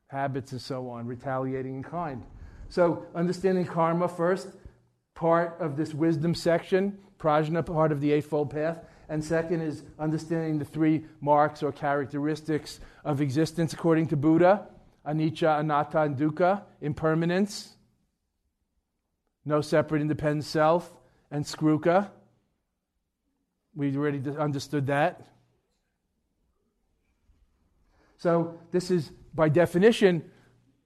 Habits 0.07 0.53
and 0.53 0.61
so 0.61 0.89
on, 0.89 1.05
retaliating 1.05 1.75
in 1.75 1.83
kind. 1.83 2.23
So, 2.69 3.05
understanding 3.13 3.65
karma 3.65 4.07
first, 4.07 4.47
part 5.15 5.57
of 5.59 5.75
this 5.75 5.93
wisdom 5.93 6.33
section, 6.33 6.97
prajna, 7.19 7.65
part 7.65 7.91
of 7.91 7.99
the 7.99 8.13
Eightfold 8.13 8.51
Path. 8.51 8.79
And 9.09 9.23
second 9.23 9.59
is 9.59 9.83
understanding 9.99 10.59
the 10.59 10.65
three 10.65 11.05
marks 11.19 11.61
or 11.61 11.73
characteristics 11.73 12.79
of 13.03 13.19
existence 13.19 13.73
according 13.73 14.07
to 14.07 14.15
Buddha 14.15 14.67
anicca, 15.05 15.59
anatta, 15.59 16.01
and 16.01 16.17
dukkha, 16.17 16.63
impermanence, 16.81 17.75
no 19.45 19.61
separate 19.61 20.01
independent 20.01 20.45
self, 20.45 20.91
and 21.31 21.43
skruka. 21.43 22.09
We 23.75 23.95
already 23.97 24.21
understood 24.37 24.87
that. 24.87 25.27
So, 28.17 28.57
this 28.71 28.89
is, 28.89 29.11
by 29.33 29.49
definition, 29.49 30.23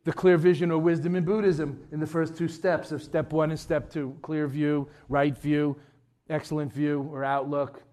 the 0.05 0.13
clear 0.13 0.37
vision 0.37 0.71
or 0.71 0.79
wisdom 0.79 1.15
in 1.15 1.25
Buddhism 1.25 1.85
in 1.91 1.99
the 1.99 2.07
first 2.07 2.37
two 2.37 2.47
steps 2.47 2.91
of 2.91 3.03
step 3.03 3.33
one 3.33 3.51
and 3.51 3.59
step 3.59 3.91
two 3.91 4.17
clear 4.21 4.47
view, 4.47 4.87
right 5.09 5.37
view, 5.37 5.75
excellent 6.29 6.71
view 6.71 7.07
or 7.11 7.23
outlook, 7.25 7.83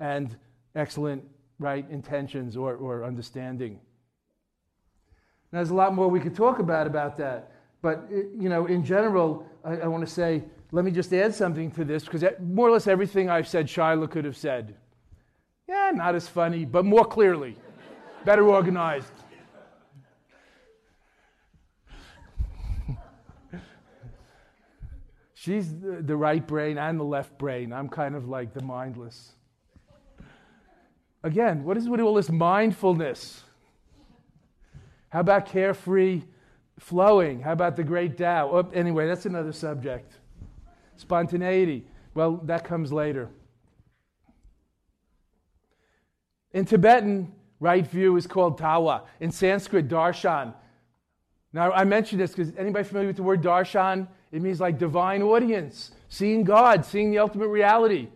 and 0.00 0.36
excellent 0.74 1.24
right 1.60 1.88
intentions 1.88 2.56
or, 2.56 2.74
or 2.74 3.04
understanding. 3.04 3.78
Now, 5.52 5.58
there's 5.58 5.70
a 5.70 5.74
lot 5.74 5.94
more 5.94 6.08
we 6.08 6.20
could 6.20 6.34
talk 6.34 6.58
about 6.58 6.86
about 6.86 7.16
that. 7.18 7.52
But, 7.82 8.08
uh, 8.10 8.16
you 8.38 8.48
know, 8.48 8.66
in 8.66 8.84
general, 8.84 9.46
I, 9.64 9.78
I 9.78 9.86
want 9.86 10.06
to 10.06 10.12
say, 10.12 10.44
let 10.70 10.84
me 10.84 10.90
just 10.90 11.12
add 11.12 11.34
something 11.34 11.70
to 11.72 11.84
this 11.84 12.04
because 12.04 12.24
more 12.40 12.68
or 12.68 12.72
less 12.72 12.86
everything 12.86 13.28
I've 13.28 13.46
said, 13.46 13.68
Shiloh 13.68 14.06
could 14.06 14.24
have 14.24 14.36
said. 14.36 14.74
Yeah, 15.68 15.90
not 15.94 16.14
as 16.14 16.26
funny, 16.26 16.64
but 16.64 16.84
more 16.84 17.04
clearly 17.04 17.56
better 18.24 18.48
organized. 18.48 19.12
She's 25.34 25.76
the, 25.76 26.00
the 26.00 26.16
right 26.16 26.46
brain 26.46 26.78
and 26.78 27.00
the 27.00 27.04
left 27.04 27.36
brain. 27.36 27.72
I'm 27.72 27.88
kind 27.88 28.14
of 28.14 28.28
like 28.28 28.54
the 28.54 28.62
mindless. 28.62 29.32
Again, 31.24 31.64
what 31.64 31.76
is 31.76 31.88
with 31.88 32.00
all 32.00 32.14
this 32.14 32.30
mindfulness? 32.30 33.42
How 35.12 35.20
about 35.20 35.44
carefree 35.44 36.22
flowing? 36.78 37.42
How 37.42 37.52
about 37.52 37.76
the 37.76 37.84
great 37.84 38.16
Tao? 38.16 38.48
Oh, 38.50 38.70
anyway, 38.72 39.06
that's 39.06 39.26
another 39.26 39.52
subject. 39.52 40.10
Spontaneity. 40.96 41.84
Well, 42.14 42.40
that 42.44 42.64
comes 42.64 42.90
later. 42.90 43.28
In 46.54 46.64
Tibetan, 46.64 47.30
Right 47.60 47.86
view 47.86 48.16
is 48.16 48.26
called 48.26 48.58
tawa. 48.58 49.02
In 49.20 49.30
Sanskrit, 49.30 49.86
darshan. 49.86 50.54
Now, 51.52 51.72
I 51.72 51.84
mention 51.84 52.18
this 52.18 52.30
because 52.30 52.50
anybody 52.56 52.82
familiar 52.82 53.08
with 53.08 53.16
the 53.16 53.22
word 53.22 53.42
darshan? 53.42 54.08
It 54.32 54.40
means 54.40 54.60
like 54.60 54.78
divine 54.78 55.20
audience, 55.20 55.90
seeing 56.08 56.42
God, 56.42 56.86
seeing 56.86 57.10
the 57.10 57.18
ultimate 57.18 57.48
reality. 57.48 58.08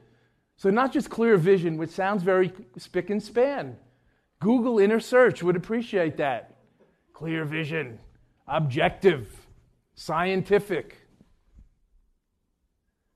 So, 0.57 0.71
not 0.71 0.93
just 0.93 1.11
clear 1.11 1.37
vision, 1.37 1.77
which 1.77 1.91
sounds 1.91 2.23
very 2.23 2.53
spick 2.79 3.11
and 3.11 3.23
span. 3.23 3.77
Google 4.41 4.79
inner 4.79 4.99
search 4.99 5.43
would 5.43 5.57
appreciate 5.57 6.17
that. 6.17 6.56
Clear 7.17 7.47
vision, 7.47 7.99
objective, 8.47 9.47
scientific. 9.95 10.99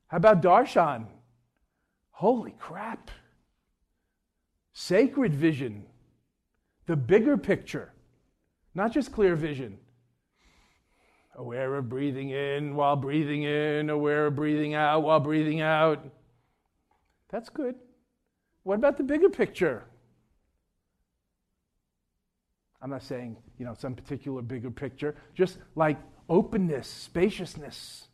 How 0.07 0.17
about 0.17 0.41
darshan? 0.41 1.05
Holy 2.13 2.55
crap. 2.59 3.11
Sacred 4.73 5.35
vision, 5.35 5.85
the 6.87 6.97
bigger 6.97 7.37
picture, 7.37 7.93
not 8.75 8.91
just 8.91 9.13
clear 9.13 9.37
vision. 9.37 9.77
Aware 11.35 11.75
of 11.75 11.91
breathing 11.91 12.31
in 12.31 12.75
while 12.77 12.97
breathing 12.97 13.43
in, 13.43 13.91
aware 13.91 14.29
of 14.29 14.35
breathing 14.35 14.73
out 14.73 15.03
while 15.03 15.21
breathing 15.21 15.61
out. 15.61 16.09
That's 17.29 17.51
good. 17.51 17.75
What 18.63 18.77
about 18.77 18.97
the 18.97 19.05
bigger 19.05 19.29
picture? 19.29 19.85
I'm 22.83 22.91
not 22.91 23.03
saying, 23.03 23.37
you 23.59 23.65
know, 23.67 23.75
some 23.79 23.95
particular 23.95 24.43
bigger 24.43 24.71
picture, 24.71 25.15
just 25.35 25.59
like 25.77 25.99
openness, 26.29 26.89
spaciousness, 26.89 28.09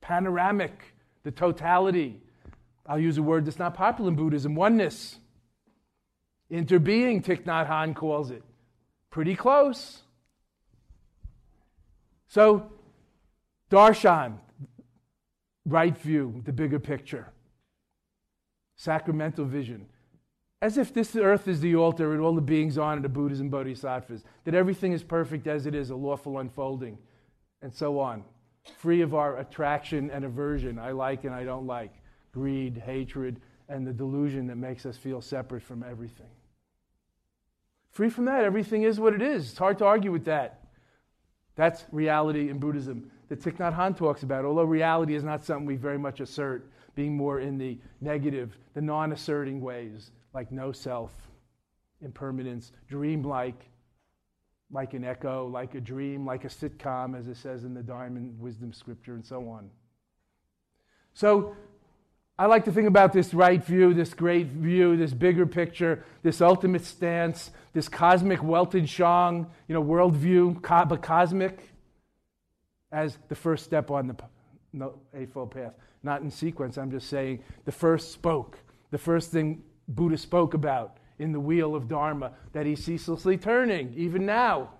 panoramic, 0.00 0.94
the 1.22 1.30
totality. 1.30 2.20
I'll 2.86 2.98
use 2.98 3.18
a 3.18 3.22
word 3.22 3.44
that's 3.44 3.58
not 3.58 3.74
popular 3.74 4.10
in 4.10 4.16
Buddhism 4.16 4.54
oneness. 4.54 5.18
Interbeing, 6.50 7.24
Thich 7.24 7.44
Nhat 7.44 7.68
Hanh 7.68 7.94
calls 7.94 8.30
it. 8.30 8.42
Pretty 9.10 9.36
close. 9.36 10.02
So, 12.28 12.70
darshan, 13.70 14.38
right 15.64 15.96
view, 15.96 16.42
the 16.44 16.52
bigger 16.52 16.80
picture. 16.80 17.28
Sacramental 18.76 19.44
vision. 19.44 19.86
As 20.62 20.78
if 20.78 20.94
this 20.94 21.16
earth 21.16 21.48
is 21.48 21.60
the 21.60 21.74
altar 21.74 22.12
and 22.12 22.22
all 22.22 22.36
the 22.36 22.40
beings 22.40 22.78
on 22.78 22.96
it 22.96 23.04
are 23.04 23.08
Buddhas 23.08 23.40
and 23.40 23.50
Bodhisattvas, 23.50 24.22
that 24.44 24.54
everything 24.54 24.92
is 24.92 25.02
perfect 25.02 25.48
as 25.48 25.66
it 25.66 25.74
is, 25.74 25.90
a 25.90 25.96
lawful 25.96 26.38
unfolding, 26.38 26.96
and 27.62 27.74
so 27.74 27.98
on. 27.98 28.22
Free 28.78 29.00
of 29.00 29.12
our 29.12 29.38
attraction 29.38 30.08
and 30.12 30.24
aversion, 30.24 30.78
I 30.78 30.92
like 30.92 31.24
and 31.24 31.34
I 31.34 31.42
don't 31.42 31.66
like, 31.66 31.92
greed, 32.32 32.80
hatred, 32.86 33.40
and 33.68 33.84
the 33.84 33.92
delusion 33.92 34.46
that 34.46 34.56
makes 34.56 34.86
us 34.86 34.96
feel 34.96 35.20
separate 35.20 35.64
from 35.64 35.82
everything. 35.82 36.30
Free 37.90 38.08
from 38.08 38.26
that, 38.26 38.44
everything 38.44 38.84
is 38.84 39.00
what 39.00 39.14
it 39.14 39.20
is. 39.20 39.50
It's 39.50 39.58
hard 39.58 39.78
to 39.78 39.84
argue 39.84 40.12
with 40.12 40.26
that. 40.26 40.60
That's 41.56 41.86
reality 41.90 42.50
in 42.50 42.58
Buddhism 42.58 43.10
that 43.28 43.40
Thich 43.40 43.56
Nhat 43.56 43.76
Hanh 43.76 43.96
talks 43.96 44.22
about, 44.22 44.44
although 44.44 44.62
reality 44.62 45.16
is 45.16 45.24
not 45.24 45.44
something 45.44 45.66
we 45.66 45.74
very 45.74 45.98
much 45.98 46.20
assert, 46.20 46.70
being 46.94 47.16
more 47.16 47.40
in 47.40 47.58
the 47.58 47.78
negative, 48.00 48.56
the 48.74 48.80
non 48.80 49.10
asserting 49.10 49.60
ways, 49.60 50.12
like 50.34 50.50
no 50.50 50.72
self, 50.72 51.12
impermanence, 52.00 52.72
dream-like, 52.88 53.68
like 54.70 54.94
an 54.94 55.04
echo, 55.04 55.46
like 55.46 55.74
a 55.74 55.80
dream, 55.80 56.24
like 56.24 56.44
a 56.44 56.48
sitcom, 56.48 57.18
as 57.18 57.28
it 57.28 57.36
says 57.36 57.64
in 57.64 57.74
the 57.74 57.82
Diamond 57.82 58.40
Wisdom 58.40 58.72
Scripture, 58.72 59.14
and 59.14 59.24
so 59.24 59.48
on. 59.48 59.70
So, 61.14 61.54
I 62.38 62.46
like 62.46 62.64
to 62.64 62.72
think 62.72 62.88
about 62.88 63.12
this 63.12 63.34
right 63.34 63.62
view, 63.62 63.92
this 63.92 64.14
great 64.14 64.46
view, 64.46 64.96
this 64.96 65.12
bigger 65.12 65.46
picture, 65.46 66.04
this 66.22 66.40
ultimate 66.40 66.84
stance, 66.84 67.50
this 67.74 67.88
cosmic 67.88 68.40
Weltanschauung, 68.40 69.46
you 69.68 69.74
know, 69.74 69.84
worldview, 69.84 70.60
but 70.88 71.02
cosmic, 71.02 71.68
as 72.90 73.18
the 73.28 73.34
first 73.34 73.64
step 73.64 73.90
on 73.90 74.06
the 74.06 74.16
no, 74.72 74.98
Eightfold 75.14 75.50
Path. 75.50 75.74
Not 76.02 76.22
in 76.22 76.30
sequence, 76.30 76.78
I'm 76.78 76.90
just 76.90 77.08
saying 77.08 77.44
the 77.64 77.72
first 77.72 78.12
spoke, 78.12 78.58
the 78.90 78.98
first 78.98 79.30
thing 79.30 79.62
Buddha 79.94 80.16
spoke 80.16 80.54
about 80.54 80.98
in 81.18 81.32
the 81.32 81.40
wheel 81.40 81.74
of 81.74 81.88
Dharma 81.88 82.32
that 82.52 82.66
he's 82.66 82.84
ceaselessly 82.84 83.36
turning, 83.36 83.92
even 83.96 84.26
now. 84.26 84.70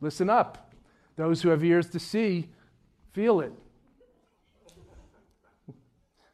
Listen 0.00 0.30
up. 0.30 0.72
Those 1.16 1.42
who 1.42 1.50
have 1.50 1.64
ears 1.64 1.88
to 1.90 1.98
see, 1.98 2.48
feel 3.12 3.40
it. 3.40 3.52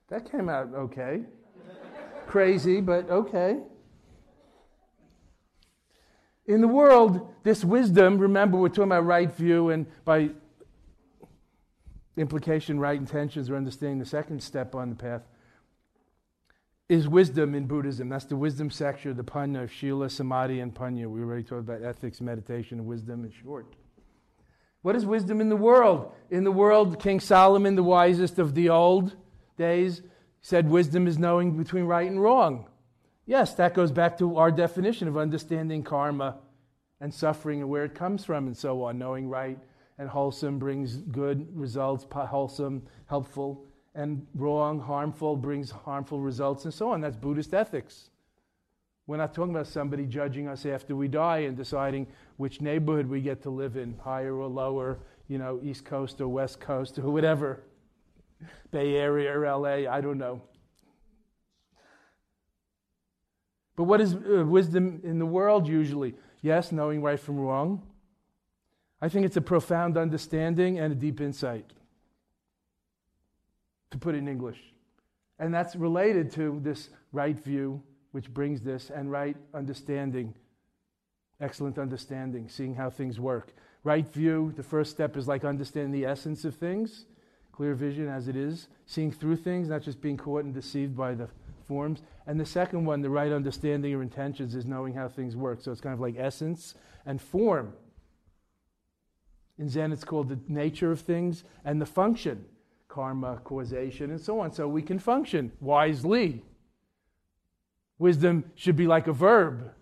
That 0.09 0.31
came 0.31 0.49
out 0.49 0.69
okay. 0.75 1.23
Crazy, 2.27 2.81
but 2.81 3.09
okay. 3.11 3.59
In 6.47 6.61
the 6.63 6.69
world, 6.69 7.35
this 7.43 7.65
wisdom, 7.65 8.19
remember, 8.19 8.57
we're 8.57 8.69
talking 8.69 8.85
about 8.85 9.05
right 9.05 9.31
view, 9.31 9.69
and 9.69 9.87
by 10.05 10.31
implication, 12.17 12.81
right 12.81 12.99
intentions, 12.99 13.51
or 13.51 13.57
understanding 13.57 13.99
the 13.99 14.07
second 14.07 14.43
step 14.43 14.75
on 14.75 14.89
the 14.91 14.97
path 14.97 15.23
is 16.89 17.07
wisdom 17.07 17.55
in 17.55 17.67
Buddhism. 17.67 18.09
That's 18.09 18.25
the 18.25 18.37
wisdom 18.37 18.71
section, 18.71 19.15
the 19.17 19.25
panna 19.25 19.65
of 19.65 19.73
Shila, 19.73 20.09
Samadhi, 20.09 20.61
and 20.61 20.75
Panya. 20.75 21.07
We 21.07 21.21
already 21.21 21.43
talked 21.43 21.61
about 21.61 21.83
ethics, 21.83 22.21
meditation, 22.21 22.87
wisdom 22.87 23.25
in 23.25 23.31
short. 23.31 23.75
What 24.83 24.97
is 24.97 25.05
wisdom 25.05 25.41
in 25.41 25.51
the 25.51 25.57
world? 25.57 26.13
In 26.31 26.45
the 26.45 26.53
world, 26.53 26.99
King 26.99 27.21
Solomon, 27.21 27.75
the 27.75 27.83
wisest 27.83 28.39
of 28.39 28.55
the 28.55 28.71
old 28.71 29.17
days, 29.59 30.03
said 30.41 30.71
wisdom 30.71 31.07
is 31.07 31.19
knowing 31.19 31.57
between 31.57 31.85
right 31.85 32.09
and 32.09 32.23
wrong. 32.23 32.69
Yes, 33.27 33.55
that 33.55 33.75
goes 33.75 33.93
back 33.93 34.17
to 34.19 34.39
our 34.39 34.51
definition 34.51 35.09
of 35.09 35.19
understanding 35.19 35.83
karma 35.83 36.39
and 37.01 37.13
suffering 37.13 37.61
and 37.61 37.69
where 37.69 37.85
it 37.85 37.95
comes 37.95 38.25
from 38.25 38.47
and 38.47 38.57
so 38.57 38.85
on. 38.85 38.99
Knowing 38.99 39.29
right 39.29 39.59
and 39.99 40.09
wholesome 40.09 40.59
brings 40.59 40.97
good 40.97 41.55
results, 41.55 42.07
wholesome, 42.11 42.87
helpful 43.07 43.68
and 43.99 44.25
wrong, 44.37 44.79
harmful 44.79 45.35
brings 45.35 45.73
harmful 45.73 46.21
results, 46.21 46.65
and 46.65 46.73
so 46.73 46.91
on. 46.91 47.01
That's 47.01 47.17
Buddhist 47.17 47.53
ethics. 47.53 48.11
We're 49.09 49.17
not 49.17 49.35
talking 49.35 49.53
about 49.53 49.67
somebody 49.67 50.07
judging 50.07 50.47
us 50.47 50.65
after 50.65 50.95
we 50.95 51.09
die 51.09 51.39
and 51.39 51.57
deciding 51.57 52.07
which 52.37 52.61
neighborhood 52.61 53.09
we 53.09 53.21
get 53.21 53.43
to 53.43 53.51
live 53.51 53.77
in, 53.77 53.97
higher 53.99 54.37
or 54.37 54.47
lower, 54.47 55.01
you 55.27 55.39
know, 55.39 55.59
East 55.65 55.85
Coast 55.85 56.21
or 56.21 56.29
West 56.29 56.61
Coast 56.61 56.97
or 57.01 57.11
whatever, 57.11 57.65
Bay 58.71 58.95
Area 58.95 59.37
or 59.37 59.45
LA, 59.45 59.91
I 59.93 60.01
don't 60.01 60.19
know. 60.19 60.43
But 63.75 63.85
what 63.85 64.01
is 64.01 64.15
uh, 64.15 64.45
wisdom 64.47 65.01
in 65.03 65.19
the 65.19 65.27
world 65.27 65.67
usually? 65.67 66.15
Yes, 66.41 66.71
knowing 66.71 67.03
right 67.03 67.19
from 67.19 67.37
wrong. 67.41 67.83
I 69.03 69.09
think 69.09 69.27
it's 69.27 69.37
a 69.37 69.41
profound 69.41 69.97
understanding 69.97 70.79
and 70.79 70.93
a 70.93 70.97
deep 70.97 71.21
insight 71.21 71.73
to 73.91 73.99
put 73.99 74.15
in 74.15 74.29
English. 74.29 74.59
And 75.39 75.55
that's 75.55 75.77
related 75.77 76.31
to 76.33 76.61
this 76.63 76.91
right 77.13 77.39
view, 77.39 77.83
which 78.13 78.33
brings 78.33 78.61
this, 78.61 78.91
and 78.91 79.11
right 79.11 79.37
understanding, 79.55 80.35
excellent 81.41 81.79
understanding, 81.79 82.49
seeing 82.49 82.75
how 82.75 82.91
things 82.91 83.21
work. 83.21 83.55
Right 83.85 84.07
view, 84.07 84.53
the 84.57 84.63
first 84.63 84.91
step 84.91 85.17
is 85.17 85.29
like 85.29 85.45
understanding 85.45 85.93
the 85.93 86.07
essence 86.07 86.45
of 86.45 86.57
things, 86.57 87.07
clear 87.53 87.75
vision 87.75 88.09
as 88.09 88.29
it 88.29 88.37
is, 88.37 88.69
seeing 88.87 89.13
through 89.13 89.37
things, 89.37 89.69
not 89.69 89.83
just 89.83 90.01
being 90.01 90.17
caught 90.17 90.45
and 90.45 90.53
deceived 90.53 90.97
by 90.97 91.15
the 91.15 91.29
forms. 91.67 92.03
And 92.27 92.41
the 92.41 92.47
second 92.47 92.85
one, 92.85 93.01
the 93.01 93.11
right 93.11 93.31
understanding 93.31 93.95
or 93.95 94.03
intentions, 94.03 94.55
is 94.55 94.67
knowing 94.67 94.95
how 94.95 95.09
things 95.09 95.37
work. 95.37 95.61
So 95.63 95.71
it's 95.71 95.81
kind 95.81 95.95
of 95.95 96.01
like 96.01 96.17
essence 96.19 96.75
and 97.07 97.21
form. 97.21 97.75
In 99.59 99.69
Zen, 99.69 99.93
it's 99.93 100.05
called 100.05 100.29
the 100.29 100.39
nature 100.49 100.91
of 100.91 101.01
things 101.01 101.45
and 101.65 101.81
the 101.81 101.87
function 101.87 102.45
karma, 102.89 103.41
causation, 103.45 104.11
and 104.11 104.21
so 104.21 104.41
on, 104.41 104.53
so 104.53 104.67
we 104.67 104.83
can 104.83 104.99
function 104.99 105.53
wisely. 105.61 106.43
Wisdom 107.99 108.45
should 108.55 108.77
be 108.77 108.87
like 108.87 109.07
a 109.07 109.13
verb. 109.13 109.73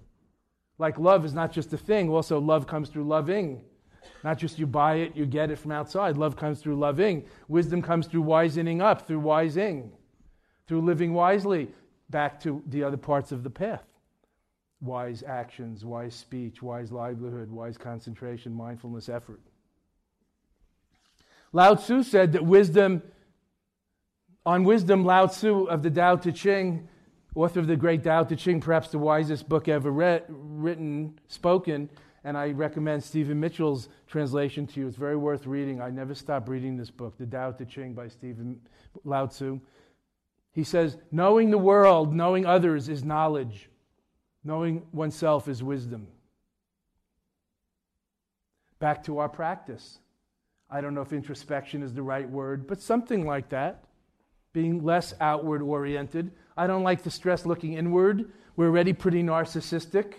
Like 0.79 0.99
love 0.99 1.25
is 1.25 1.33
not 1.33 1.53
just 1.53 1.73
a 1.73 1.79
thing, 1.79 2.11
also, 2.11 2.38
love 2.38 2.66
comes 2.66 2.88
through 2.88 3.05
loving. 3.05 3.64
Not 4.23 4.38
just 4.38 4.59
you 4.59 4.66
buy 4.66 4.97
it, 4.97 5.16
you 5.16 5.27
get 5.27 5.51
it 5.51 5.59
from 5.59 5.73
outside. 5.73 6.16
Love 6.16 6.37
comes 6.37 6.61
through 6.61 6.77
loving. 6.77 7.25
Wisdom 7.49 7.83
comes 7.83 8.07
through 8.07 8.23
wisening 8.23 8.81
up, 8.81 9.07
through 9.07 9.21
wising, 9.21 9.90
through 10.66 10.83
living 10.83 11.12
wisely. 11.12 11.71
Back 12.11 12.40
to 12.40 12.62
the 12.66 12.85
other 12.85 12.97
parts 12.97 13.33
of 13.33 13.42
the 13.42 13.51
path 13.51 13.83
wise 14.81 15.23
actions, 15.27 15.85
wise 15.85 16.14
speech, 16.14 16.62
wise 16.62 16.92
livelihood, 16.92 17.51
wise 17.51 17.79
concentration, 17.79 18.53
mindfulness, 18.53 19.09
effort. 19.09 19.40
Lao 21.57 21.75
Tzu 21.75 22.03
said 22.03 22.33
that 22.33 22.45
wisdom, 22.45 23.03
on 24.45 24.64
wisdom, 24.64 25.07
Lao 25.07 25.27
Tzu 25.27 25.64
of 25.64 25.83
the 25.83 25.90
Tao 25.90 26.16
Te 26.16 26.31
Ching, 26.31 26.87
author 27.35 27.61
of 27.61 27.66
the 27.66 27.77
great 27.77 28.05
Tao 28.05 28.25
Te 28.25 28.37
Ching, 28.37 28.61
perhaps 28.61 28.88
the 28.88 28.99
wisest 28.99 29.49
book 29.49 29.66
ever 29.66 29.90
read, 29.90 30.25
written, 30.29 31.19
spoken, 31.29 31.88
and 32.25 32.37
I 32.37 32.51
recommend 32.51 33.03
Stephen 33.03 33.40
Mitchell's 33.40 33.88
translation 34.07 34.66
to 34.66 34.81
you. 34.81 34.87
It's 34.87 34.99
very 34.99 35.16
worth 35.16 35.47
reading. 35.47 35.81
I 35.81 35.88
never 35.88 36.14
stop 36.14 36.47
reading 36.47 36.77
this 36.77 36.90
book, 36.90 37.16
The 37.16 37.25
Tao 37.25 37.53
Te 37.53 37.64
Ching 37.64 37.95
by 37.95 38.09
Stephen 38.09 38.61
Lao 39.05 39.25
Tzu. 39.25 39.59
He 40.53 40.62
says, 40.62 40.99
knowing 41.11 41.51
the 41.51 41.57
world, 41.57 42.14
knowing 42.14 42.45
others 42.45 42.90
is 42.90 43.03
knowledge. 43.03 43.71
Knowing 44.45 44.83
oneself 44.92 45.49
is 45.49 45.62
wisdom. 45.62 46.07
back 48.79 49.05
to 49.05 49.21
our 49.21 49.29
practice. 49.31 50.01
I 50.70 50.81
don't 50.81 50.94
know 50.94 51.02
if 51.02 51.12
introspection 51.12 51.83
is 51.83 51.94
the 51.94 52.02
right 52.02 52.29
word, 52.29 52.66
but 52.66 52.81
something 52.81 53.24
like 53.26 53.48
that. 53.50 53.85
Being 54.52 54.83
less 54.83 55.14
outward 55.20 55.62
oriented. 55.62 56.31
I 56.57 56.66
don't 56.66 56.83
like 56.83 57.02
the 57.02 57.11
stress 57.11 57.44
looking 57.44 57.74
inward. 57.74 58.31
We're 58.57 58.68
already 58.68 58.94
pretty 58.94 59.22
narcissistic, 59.22 60.14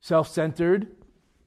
self 0.00 0.28
centered, 0.28 0.86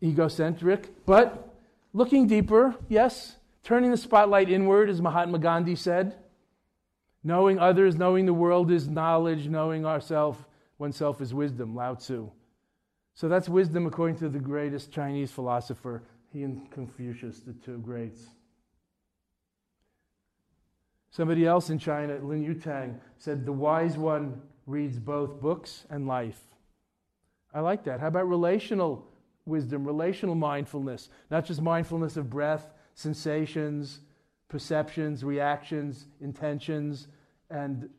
egocentric. 0.04 1.06
But 1.06 1.56
looking 1.94 2.28
deeper, 2.28 2.76
yes, 2.88 3.38
turning 3.64 3.92
the 3.92 3.98
spotlight 3.98 4.50
inward, 4.50 4.90
as 4.90 5.02
Mahatma 5.02 5.40
Gandhi 5.40 5.76
said. 5.76 6.16
Knowing 7.24 7.60
others, 7.60 7.96
knowing 7.96 8.26
the 8.26 8.34
world 8.34 8.72
is 8.72 8.88
knowledge, 8.88 9.48
knowing 9.48 9.86
ourself, 9.86 10.48
oneself 10.78 11.22
is 11.22 11.34
wisdom, 11.34 11.76
Lao 11.76 11.96
Tzu. 11.96 12.32
So 13.14 13.28
that's 13.28 13.48
wisdom 13.50 13.86
according 13.86 14.18
to 14.18 14.30
the 14.30 14.40
greatest 14.40 14.92
Chinese 14.92 15.32
philosopher, 15.32 16.04
he 16.32 16.44
and 16.44 16.70
Confucius, 16.72 17.40
the 17.40 17.54
two 17.54 17.78
greats. 17.80 18.22
Somebody 21.10 21.46
else 21.46 21.70
in 21.70 21.78
China, 21.78 22.18
Lin 22.22 22.44
Yutang, 22.46 23.00
said, 23.18 23.46
The 23.46 23.52
wise 23.52 23.98
one 23.98 24.42
reads 24.66 24.98
both 24.98 25.42
books 25.42 25.86
and 25.90 26.08
life. 26.08 26.40
I 27.54 27.60
like 27.60 27.84
that. 27.84 28.00
How 28.00 28.08
about 28.08 28.30
relational 28.30 29.06
wisdom, 29.46 29.86
relational 29.86 30.36
mindfulness? 30.36 31.10
Not 31.30 31.46
just 31.46 31.62
mindfulness 31.62 32.16
of 32.16 32.30
breath, 32.30 32.72
sensations, 32.96 34.00
perceptions, 34.48 35.26
reactions, 35.26 36.06
intentions, 36.22 37.08
and 37.50 37.90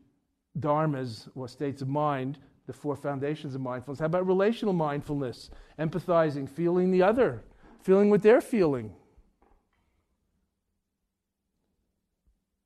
dharmas, 0.59 1.27
or 1.35 1.47
states 1.47 1.83
of 1.83 1.87
mind, 1.87 2.39
the 2.65 2.73
four 2.73 2.95
foundations 2.95 3.53
of 3.53 3.61
mindfulness. 3.61 3.99
How 3.99 4.05
about 4.07 4.25
relational 4.25 4.73
mindfulness? 4.73 5.51
Empathizing, 5.77 6.49
feeling 6.49 6.89
the 6.89 7.03
other, 7.03 7.43
feeling 7.83 8.09
what 8.09 8.23
they're 8.23 8.41
feeling. 8.41 8.93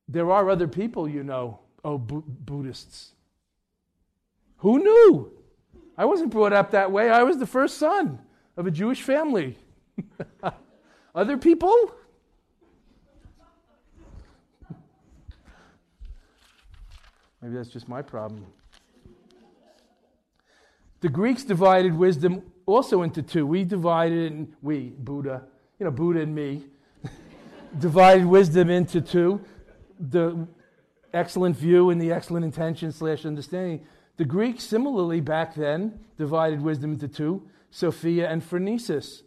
There 0.06 0.30
are 0.30 0.48
other 0.48 0.68
people, 0.68 1.06
you 1.08 1.22
know, 1.22 1.60
oh, 1.84 1.98
Bu- 1.98 2.22
Buddhists. 2.26 3.12
Who 4.58 4.78
knew? 4.78 5.32
I 5.96 6.04
wasn't 6.04 6.30
brought 6.30 6.52
up 6.52 6.70
that 6.70 6.90
way. 6.90 7.10
I 7.10 7.24
was 7.24 7.36
the 7.36 7.46
first 7.46 7.78
son 7.78 8.20
of 8.56 8.66
a 8.66 8.70
Jewish 8.70 9.02
family. 9.02 9.58
other 11.14 11.36
people? 11.36 11.92
Maybe 17.42 17.54
that's 17.54 17.68
just 17.68 17.88
my 17.88 18.02
problem. 18.02 18.46
The 21.00 21.08
Greeks 21.08 21.44
divided 21.44 21.94
wisdom 21.94 22.42
also 22.68 23.02
into 23.02 23.22
two. 23.22 23.46
We 23.46 23.64
divided, 23.64 24.32
and 24.32 24.52
we, 24.62 24.90
Buddha, 24.98 25.42
you 25.78 25.84
know, 25.84 25.90
Buddha 25.90 26.20
and 26.20 26.34
me, 26.34 26.64
divided 27.78 28.26
wisdom 28.26 28.70
into 28.70 29.00
two 29.00 29.40
the 29.98 30.46
excellent 31.12 31.56
view 31.56 31.90
and 31.90 32.00
the 32.00 32.12
excellent 32.12 32.44
intention 32.44 32.92
slash 32.92 33.24
understanding. 33.24 33.84
The 34.16 34.24
Greeks, 34.24 34.64
similarly, 34.64 35.20
back 35.20 35.54
then, 35.54 35.98
divided 36.16 36.60
wisdom 36.60 36.92
into 36.92 37.08
two 37.08 37.48
Sophia 37.70 38.28
and 38.28 38.42
Phronesis. 38.42 39.22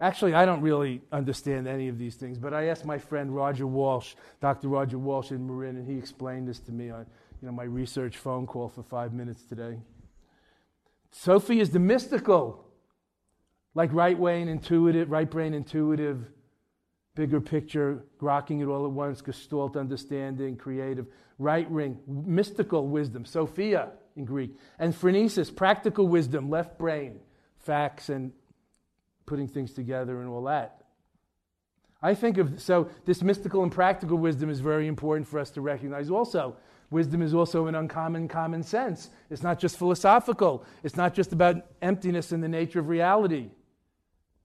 Actually, 0.00 0.34
I 0.34 0.44
don't 0.44 0.60
really 0.60 1.00
understand 1.10 1.66
any 1.66 1.88
of 1.88 1.98
these 1.98 2.16
things, 2.16 2.38
but 2.38 2.52
I 2.52 2.66
asked 2.66 2.84
my 2.84 2.98
friend 2.98 3.34
Roger 3.34 3.66
Walsh, 3.66 4.14
Dr. 4.40 4.68
Roger 4.68 4.98
Walsh 4.98 5.30
in 5.30 5.46
Marin, 5.46 5.76
and 5.76 5.88
he 5.88 5.96
explained 5.96 6.48
this 6.48 6.58
to 6.60 6.72
me 6.72 6.90
on 6.90 7.06
you 7.40 7.46
know, 7.46 7.52
my 7.52 7.64
research 7.64 8.18
phone 8.18 8.46
call 8.46 8.68
for 8.68 8.82
five 8.82 9.14
minutes 9.14 9.42
today. 9.44 9.78
Sophie 11.18 11.60
is 11.60 11.70
the 11.70 11.78
mystical, 11.78 12.66
like 13.74 13.90
right 13.94 14.18
brain 14.18 14.48
intuitive, 14.48 15.10
right 15.10 15.30
brain 15.30 15.54
intuitive, 15.54 16.28
bigger 17.14 17.40
picture, 17.40 18.04
grokking 18.20 18.60
it 18.60 18.66
all 18.66 18.84
at 18.84 18.92
once, 18.92 19.22
gestalt 19.22 19.78
understanding, 19.78 20.56
creative, 20.56 21.06
right 21.38 21.68
ring, 21.70 21.98
mystical 22.06 22.86
wisdom, 22.86 23.24
Sophia 23.24 23.92
in 24.16 24.26
Greek, 24.26 24.56
and 24.78 24.94
phronesis, 24.94 25.54
practical 25.54 26.06
wisdom, 26.06 26.50
left 26.50 26.78
brain, 26.78 27.18
facts 27.58 28.10
and 28.10 28.30
putting 29.24 29.48
things 29.48 29.72
together 29.72 30.20
and 30.20 30.28
all 30.28 30.44
that. 30.44 30.82
I 32.02 32.14
think 32.14 32.36
of 32.36 32.60
so 32.60 32.90
this 33.06 33.22
mystical 33.22 33.62
and 33.62 33.72
practical 33.72 34.18
wisdom 34.18 34.50
is 34.50 34.60
very 34.60 34.86
important 34.86 35.26
for 35.26 35.38
us 35.38 35.48
to 35.52 35.62
recognize. 35.62 36.10
Also. 36.10 36.56
Wisdom 36.90 37.20
is 37.20 37.34
also 37.34 37.66
an 37.66 37.74
uncommon 37.74 38.28
common 38.28 38.62
sense. 38.62 39.10
It's 39.30 39.42
not 39.42 39.58
just 39.58 39.76
philosophical. 39.76 40.64
It's 40.84 40.96
not 40.96 41.14
just 41.14 41.32
about 41.32 41.56
emptiness 41.82 42.32
and 42.32 42.42
the 42.42 42.48
nature 42.48 42.78
of 42.78 42.88
reality, 42.88 43.50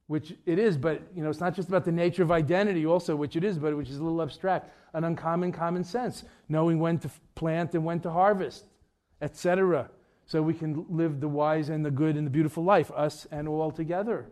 which 0.07 0.33
it 0.45 0.57
is, 0.57 0.77
but 0.77 1.01
you 1.15 1.23
know, 1.23 1.29
it's 1.29 1.39
not 1.39 1.55
just 1.55 1.69
about 1.69 1.85
the 1.85 1.91
nature 1.91 2.23
of 2.23 2.31
identity 2.31 2.85
also, 2.85 3.15
which 3.15 3.35
it 3.35 3.43
is, 3.43 3.59
but 3.59 3.77
which 3.77 3.89
is 3.89 3.97
a 3.97 4.03
little 4.03 4.21
abstract. 4.21 4.71
An 4.93 5.03
uncommon 5.03 5.51
common 5.51 5.83
sense, 5.83 6.23
knowing 6.49 6.79
when 6.79 6.97
to 6.99 7.09
plant 7.35 7.75
and 7.75 7.85
when 7.85 7.99
to 8.01 8.09
harvest, 8.09 8.65
etc. 9.21 9.89
So 10.25 10.41
we 10.41 10.53
can 10.53 10.85
live 10.89 11.21
the 11.21 11.27
wise 11.27 11.69
and 11.69 11.85
the 11.85 11.91
good 11.91 12.17
and 12.17 12.25
the 12.25 12.31
beautiful 12.31 12.63
life, 12.63 12.91
us 12.95 13.27
and 13.31 13.47
all 13.47 13.71
together. 13.71 14.27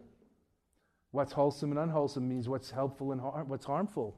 What's 1.12 1.32
wholesome 1.32 1.72
and 1.72 1.80
unwholesome 1.80 2.28
means 2.28 2.50
what's 2.50 2.72
helpful 2.72 3.12
and 3.12 3.22
har- 3.22 3.44
what's 3.44 3.66
harmful, 3.66 4.18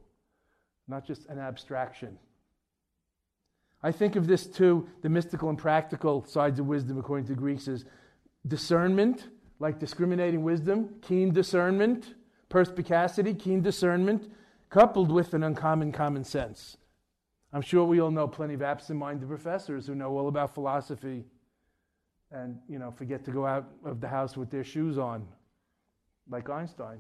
not 0.87 1.05
just 1.05 1.25
an 1.27 1.39
abstraction. 1.39 2.17
I 3.83 3.91
think 3.91 4.15
of 4.15 4.27
this 4.27 4.45
too, 4.45 4.87
the 5.01 5.09
mystical 5.09 5.49
and 5.49 5.57
practical 5.57 6.23
sides 6.25 6.59
of 6.59 6.67
wisdom, 6.67 6.99
according 6.99 7.27
to 7.27 7.33
Greeks, 7.33 7.67
as 7.67 7.85
discernment, 8.47 9.27
like 9.59 9.79
discriminating 9.79 10.43
wisdom, 10.43 10.95
keen 11.01 11.33
discernment, 11.33 12.13
perspicacity, 12.49 13.33
keen 13.33 13.61
discernment, 13.61 14.31
coupled 14.69 15.11
with 15.11 15.33
an 15.33 15.43
uncommon 15.43 15.91
common 15.91 16.23
sense. 16.23 16.77
I'm 17.53 17.61
sure 17.61 17.85
we 17.85 17.99
all 17.99 18.11
know 18.11 18.27
plenty 18.27 18.53
of 18.53 18.61
absent-minded 18.61 19.27
professors 19.27 19.85
who 19.87 19.95
know 19.95 20.17
all 20.17 20.27
about 20.27 20.53
philosophy 20.53 21.25
and, 22.31 22.59
you 22.69 22.79
know, 22.79 22.91
forget 22.91 23.25
to 23.25 23.31
go 23.31 23.45
out 23.45 23.65
of 23.83 23.99
the 23.99 24.07
house 24.07 24.37
with 24.37 24.49
their 24.49 24.63
shoes 24.63 24.97
on 24.97 25.27
like 26.29 26.49
Einstein. 26.49 26.99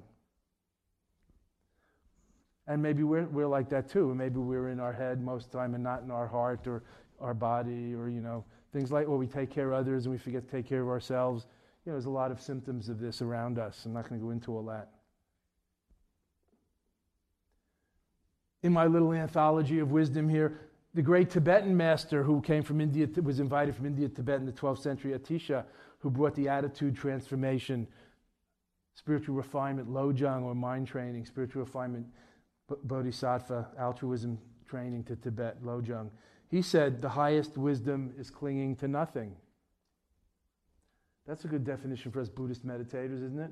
And 2.71 2.81
maybe 2.81 3.03
we're, 3.03 3.25
we're 3.25 3.47
like 3.47 3.67
that 3.69 3.89
too. 3.89 4.15
Maybe 4.15 4.37
we're 4.37 4.69
in 4.69 4.79
our 4.79 4.93
head 4.93 5.21
most 5.21 5.47
of 5.47 5.51
the 5.51 5.57
time 5.57 5.75
and 5.75 5.83
not 5.83 6.03
in 6.03 6.11
our 6.11 6.25
heart 6.25 6.67
or 6.67 6.83
our 7.19 7.33
body 7.33 7.93
or, 7.93 8.07
you 8.07 8.21
know, 8.21 8.45
things 8.71 8.93
like 8.93 9.09
where 9.09 9.17
we 9.17 9.27
take 9.27 9.49
care 9.49 9.73
of 9.73 9.73
others 9.73 10.05
and 10.05 10.13
we 10.13 10.17
forget 10.17 10.45
to 10.45 10.49
take 10.49 10.67
care 10.69 10.81
of 10.81 10.87
ourselves. 10.87 11.47
You 11.85 11.91
know, 11.91 11.95
there's 11.95 12.05
a 12.05 12.09
lot 12.09 12.31
of 12.31 12.39
symptoms 12.39 12.87
of 12.87 13.01
this 13.01 13.21
around 13.21 13.59
us. 13.59 13.83
I'm 13.85 13.91
not 13.91 14.07
going 14.07 14.21
to 14.21 14.25
go 14.25 14.31
into 14.31 14.55
all 14.55 14.63
that. 14.67 14.87
In 18.63 18.71
my 18.71 18.85
little 18.85 19.11
anthology 19.11 19.79
of 19.79 19.91
wisdom 19.91 20.29
here, 20.29 20.61
the 20.93 21.01
great 21.01 21.29
Tibetan 21.29 21.75
master 21.75 22.23
who 22.23 22.39
came 22.39 22.63
from 22.63 22.79
India, 22.79 23.05
was 23.21 23.41
invited 23.41 23.75
from 23.75 23.85
India 23.85 24.07
to 24.07 24.15
Tibet 24.15 24.39
in 24.39 24.45
the 24.45 24.51
12th 24.53 24.79
century, 24.79 25.11
Atisha, 25.11 25.65
who 25.99 26.09
brought 26.09 26.35
the 26.35 26.47
attitude 26.47 26.95
transformation 26.95 27.85
spiritual 28.93 29.35
refinement, 29.35 29.89
lojong 29.89 30.43
or 30.43 30.53
mind 30.53 30.87
training, 30.87 31.25
spiritual 31.25 31.63
refinement, 31.63 32.05
bodhisattva, 32.83 33.69
altruism 33.77 34.37
training 34.65 35.03
to 35.05 35.15
Tibet, 35.15 35.63
lojong. 35.63 36.09
He 36.49 36.61
said 36.61 37.01
the 37.01 37.09
highest 37.09 37.57
wisdom 37.57 38.13
is 38.17 38.29
clinging 38.29 38.75
to 38.77 38.87
nothing. 38.87 39.35
That's 41.27 41.45
a 41.45 41.47
good 41.47 41.63
definition 41.63 42.11
for 42.11 42.19
us 42.19 42.29
Buddhist 42.29 42.65
meditators, 42.65 43.23
isn't 43.23 43.39
it? 43.39 43.51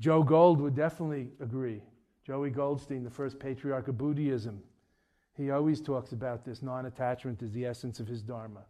Joe 0.00 0.22
Gold 0.22 0.60
would 0.60 0.74
definitely 0.74 1.30
agree. 1.40 1.82
Joey 2.26 2.50
Goldstein, 2.50 3.04
the 3.04 3.10
first 3.10 3.38
patriarch 3.38 3.88
of 3.88 3.98
Buddhism, 3.98 4.62
he 5.36 5.50
always 5.50 5.80
talks 5.80 6.12
about 6.12 6.44
this 6.44 6.62
non 6.62 6.86
attachment 6.86 7.42
is 7.42 7.52
the 7.52 7.64
essence 7.64 8.00
of 8.00 8.06
his 8.06 8.22
Dharma. 8.22 8.64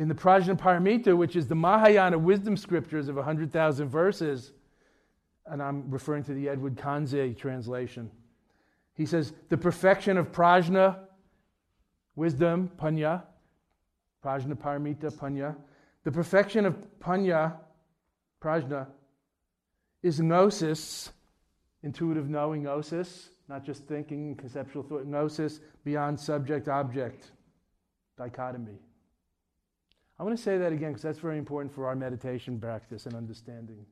In 0.00 0.08
the 0.08 0.14
Prajnaparamita, 0.14 1.14
which 1.14 1.36
is 1.36 1.46
the 1.46 1.54
Mahayana 1.54 2.18
wisdom 2.18 2.56
scriptures 2.56 3.08
of 3.08 3.16
100,000 3.16 3.86
verses, 3.86 4.52
and 5.44 5.62
I'm 5.62 5.90
referring 5.90 6.24
to 6.24 6.32
the 6.32 6.48
Edward 6.48 6.74
Conze 6.76 7.36
translation. 7.36 8.10
He 8.94 9.04
says, 9.04 9.34
the 9.50 9.58
perfection 9.58 10.16
of 10.16 10.32
prajna, 10.32 11.00
wisdom, 12.16 12.70
panya, 12.78 13.24
Prajnaparamita, 14.24 15.12
panya, 15.12 15.54
the 16.04 16.10
perfection 16.10 16.64
of 16.64 16.78
panya, 16.98 17.56
prajna, 18.42 18.86
is 20.02 20.18
gnosis, 20.18 21.10
intuitive 21.82 22.30
knowing, 22.30 22.62
gnosis, 22.62 23.28
not 23.50 23.66
just 23.66 23.84
thinking, 23.84 24.34
conceptual 24.34 24.82
thought, 24.82 25.04
gnosis, 25.04 25.60
beyond 25.84 26.18
subject 26.18 26.68
object, 26.68 27.32
dichotomy. 28.16 28.78
I 30.20 30.22
want 30.22 30.36
to 30.36 30.42
say 30.42 30.58
that 30.58 30.70
again 30.70 30.90
because 30.90 31.00
that's 31.00 31.18
very 31.18 31.38
important 31.38 31.74
for 31.74 31.86
our 31.86 31.96
meditation 31.96 32.60
practice 32.60 33.06
and 33.06 33.14
understanding. 33.14 33.86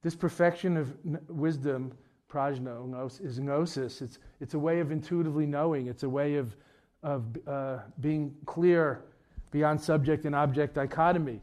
This 0.00 0.14
perfection 0.14 0.78
of 0.78 0.90
wisdom, 1.28 1.92
prajna, 2.30 3.20
is 3.22 3.38
gnosis. 3.38 4.00
It's, 4.00 4.18
it's 4.40 4.54
a 4.54 4.58
way 4.58 4.80
of 4.80 4.90
intuitively 4.90 5.44
knowing, 5.44 5.88
it's 5.88 6.02
a 6.02 6.08
way 6.08 6.36
of, 6.36 6.56
of 7.02 7.26
uh, 7.46 7.80
being 8.00 8.34
clear 8.46 9.04
beyond 9.50 9.82
subject 9.82 10.24
and 10.24 10.34
object 10.34 10.76
dichotomy. 10.76 11.42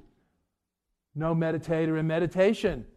No 1.14 1.36
meditator 1.36 2.00
in 2.00 2.08
meditation. 2.08 2.88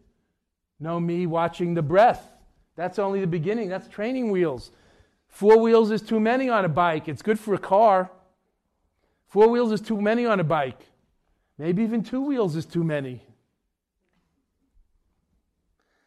No 0.81 0.99
me 0.99 1.27
watching 1.27 1.75
the 1.75 1.83
breath. 1.83 2.33
That's 2.77 2.99
only 2.99 3.21
the 3.21 3.27
beginning. 3.27 3.69
That's 3.69 3.89
training 3.89 4.31
wheels. 4.31 4.71
Four 5.29 5.59
wheels 5.59 5.91
is 5.91 6.01
too 6.01 6.19
many 6.19 6.49
on 6.49 6.65
a 6.65 6.69
bike. 6.71 7.09
It's 7.09 7.21
good 7.21 7.39
for 7.39 7.53
a 7.53 7.59
car. 7.59 8.11
Four 9.33 9.49
wheels 9.49 9.73
is 9.73 9.81
too 9.81 9.99
many 9.99 10.27
on 10.27 10.41
a 10.41 10.45
bike. 10.45 10.79
Maybe 11.57 11.83
even 11.83 12.05
two 12.05 12.21
wheels 12.21 12.55
is 12.55 12.67
too 12.67 12.85
many. 12.85 13.23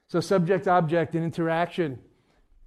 So, 0.09 0.19
subject 0.19 0.67
object 0.67 1.15
and 1.15 1.23
interaction 1.23 1.97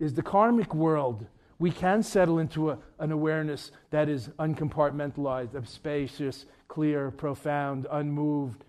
is 0.01 0.15
the 0.15 0.23
karmic 0.23 0.75
world. 0.75 1.27
We 1.61 1.71
can 1.71 2.03
settle 2.03 2.41
into 2.41 2.71
a, 2.71 2.79
an 2.99 3.13
awareness 3.13 3.71
that 3.91 4.09
is 4.09 4.31
uncompartmentalized, 4.41 5.65
spacious, 5.69 6.45
clear, 6.67 7.13
profound, 7.13 7.87
unmoved, 7.93 8.65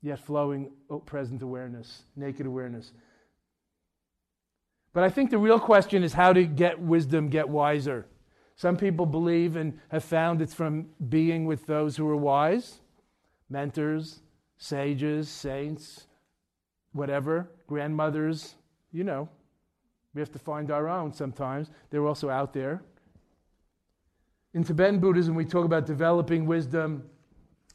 yet 0.00 0.18
flowing 0.18 0.70
oh, 0.88 1.00
present 1.00 1.42
awareness, 1.42 2.04
naked 2.16 2.46
awareness. 2.46 2.90
But 4.94 5.04
I 5.04 5.10
think 5.10 5.30
the 5.30 5.36
real 5.36 5.60
question 5.60 6.04
is 6.04 6.14
how 6.14 6.32
to 6.32 6.46
get 6.46 6.80
wisdom, 6.80 7.28
get 7.28 7.50
wiser. 7.50 8.06
Some 8.54 8.76
people 8.76 9.06
believe 9.06 9.56
and 9.56 9.78
have 9.88 10.04
found 10.04 10.40
it's 10.42 10.54
from 10.54 10.86
being 11.08 11.46
with 11.46 11.66
those 11.66 11.96
who 11.96 12.08
are 12.08 12.16
wise, 12.16 12.80
mentors, 13.48 14.20
sages, 14.56 15.28
saints, 15.28 16.06
whatever, 16.92 17.50
grandmothers, 17.66 18.54
you 18.92 19.04
know. 19.04 19.28
We 20.14 20.20
have 20.20 20.30
to 20.32 20.38
find 20.38 20.70
our 20.70 20.88
own 20.88 21.12
sometimes. 21.12 21.70
They're 21.90 22.06
also 22.06 22.28
out 22.28 22.52
there. 22.52 22.82
In 24.54 24.62
Tibetan 24.62 25.00
Buddhism, 25.00 25.34
we 25.34 25.46
talk 25.46 25.64
about 25.64 25.86
developing 25.86 26.44
wisdom, 26.44 27.04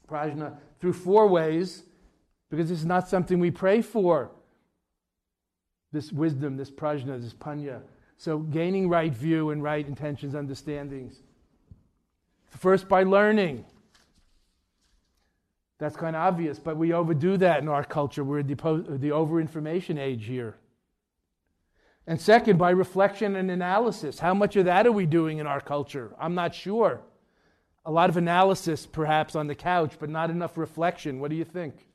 prajna, 0.07 0.55
through 0.79 0.93
four 0.93 1.27
ways, 1.27 1.83
because 2.49 2.69
this 2.69 2.79
is 2.79 2.85
not 2.85 3.09
something 3.09 3.39
we 3.39 3.49
pray 3.49 3.81
for. 3.81 4.31
This 5.91 6.11
wisdom, 6.11 6.55
this 6.55 6.69
prajna, 6.69 7.19
this 7.19 7.33
panya. 7.33 7.81
So, 8.17 8.39
gaining 8.39 8.89
right 8.89 9.13
view 9.13 9.51
and 9.51 9.61
right 9.61 9.87
intentions, 9.87 10.33
understandings. 10.33 11.17
First, 12.49 12.89
by 12.89 13.03
learning. 13.03 13.65
That's 15.77 15.95
kind 15.95 16.15
of 16.15 16.23
obvious, 16.23 16.57
but 16.57 16.75
we 16.75 16.93
overdo 16.93 17.37
that 17.37 17.61
in 17.61 17.69
our 17.69 17.83
culture. 17.83 18.23
We're 18.23 18.41
the, 18.41 18.97
the 18.99 19.11
over 19.11 19.39
information 19.39 19.99
age 19.99 20.25
here. 20.25 20.55
And 22.07 22.19
second, 22.19 22.57
by 22.57 22.71
reflection 22.71 23.35
and 23.35 23.51
analysis. 23.51 24.17
How 24.17 24.33
much 24.33 24.55
of 24.55 24.65
that 24.65 24.87
are 24.87 24.91
we 24.91 25.05
doing 25.05 25.37
in 25.37 25.45
our 25.45 25.61
culture? 25.61 26.15
I'm 26.19 26.33
not 26.33 26.55
sure. 26.55 27.01
A 27.85 27.91
lot 27.91 28.09
of 28.09 28.17
analysis, 28.17 28.87
perhaps, 28.87 29.35
on 29.35 29.47
the 29.47 29.55
couch, 29.55 29.93
but 29.99 30.09
not 30.09 30.31
enough 30.31 30.57
reflection. 30.57 31.19
What 31.19 31.29
do 31.29 31.35
you 31.35 31.45
think? 31.45 31.85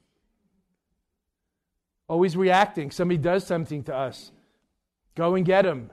Always 2.09 2.37
reacting. 2.37 2.91
Somebody 2.91 3.19
does 3.19 3.45
something 3.47 3.83
to 3.85 3.97
us. 3.97 4.31
Go 5.15 5.35
and 5.35 5.45
get 5.45 5.63
them. 5.63 5.91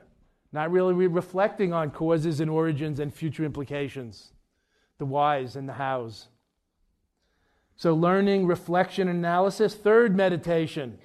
Not 0.52 0.72
really 0.72 0.94
re- 0.94 1.08
reflecting 1.08 1.74
on 1.74 1.92
causes 1.92 2.40
and 2.40 2.50
origins 2.50 3.00
and 3.00 3.14
future 3.14 3.46
implications, 3.46 4.32
the 4.98 5.06
whys 5.06 5.56
and 5.56 5.70
the 5.70 5.74
hows. 5.74 6.28
So, 7.76 7.94
learning, 7.94 8.46
reflection, 8.46 9.08
analysis. 9.08 9.74
Third, 9.74 10.16
meditation, 10.16 10.98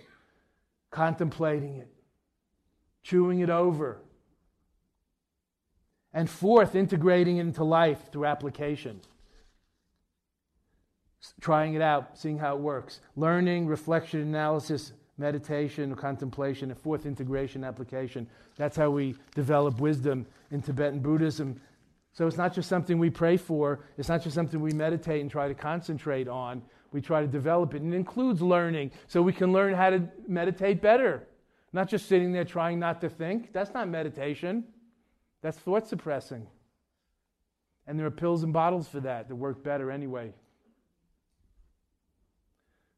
contemplating 0.90 1.76
it, 1.76 1.88
chewing 3.02 3.40
it 3.40 3.50
over. 3.50 4.00
And 6.12 6.28
fourth, 6.28 6.74
integrating 6.74 7.36
it 7.36 7.42
into 7.42 7.64
life 7.64 8.10
through 8.10 8.24
application. 8.24 9.00
Trying 11.40 11.74
it 11.74 11.82
out, 11.82 12.18
seeing 12.18 12.38
how 12.38 12.56
it 12.56 12.60
works. 12.60 13.00
Learning, 13.16 13.66
reflection, 13.66 14.20
analysis, 14.20 14.92
meditation, 15.18 15.94
contemplation, 15.94 16.70
and 16.70 16.78
fourth, 16.78 17.06
integration, 17.06 17.64
application. 17.64 18.26
That's 18.56 18.76
how 18.76 18.90
we 18.90 19.14
develop 19.34 19.80
wisdom 19.80 20.26
in 20.50 20.62
Tibetan 20.62 21.00
Buddhism. 21.00 21.60
So 22.12 22.26
it's 22.26 22.36
not 22.36 22.54
just 22.54 22.68
something 22.68 22.98
we 22.98 23.10
pray 23.10 23.36
for, 23.36 23.80
it's 23.98 24.08
not 24.08 24.22
just 24.22 24.34
something 24.34 24.60
we 24.60 24.72
meditate 24.72 25.20
and 25.20 25.30
try 25.30 25.48
to 25.48 25.54
concentrate 25.54 26.28
on. 26.28 26.62
We 26.92 27.00
try 27.00 27.20
to 27.20 27.26
develop 27.26 27.74
it. 27.74 27.82
And 27.82 27.92
it 27.92 27.96
includes 27.96 28.40
learning 28.40 28.92
so 29.08 29.20
we 29.20 29.32
can 29.32 29.52
learn 29.52 29.74
how 29.74 29.90
to 29.90 30.08
meditate 30.28 30.80
better. 30.80 31.26
Not 31.72 31.88
just 31.88 32.06
sitting 32.06 32.30
there 32.30 32.44
trying 32.44 32.78
not 32.78 33.00
to 33.00 33.08
think. 33.08 33.52
That's 33.52 33.74
not 33.74 33.88
meditation, 33.88 34.64
that's 35.42 35.58
thought 35.58 35.88
suppressing. 35.88 36.46
And 37.86 37.98
there 37.98 38.06
are 38.06 38.12
pills 38.12 38.44
and 38.44 38.52
bottles 38.52 38.88
for 38.88 39.00
that 39.00 39.28
that 39.28 39.34
work 39.34 39.64
better 39.64 39.90
anyway. 39.90 40.32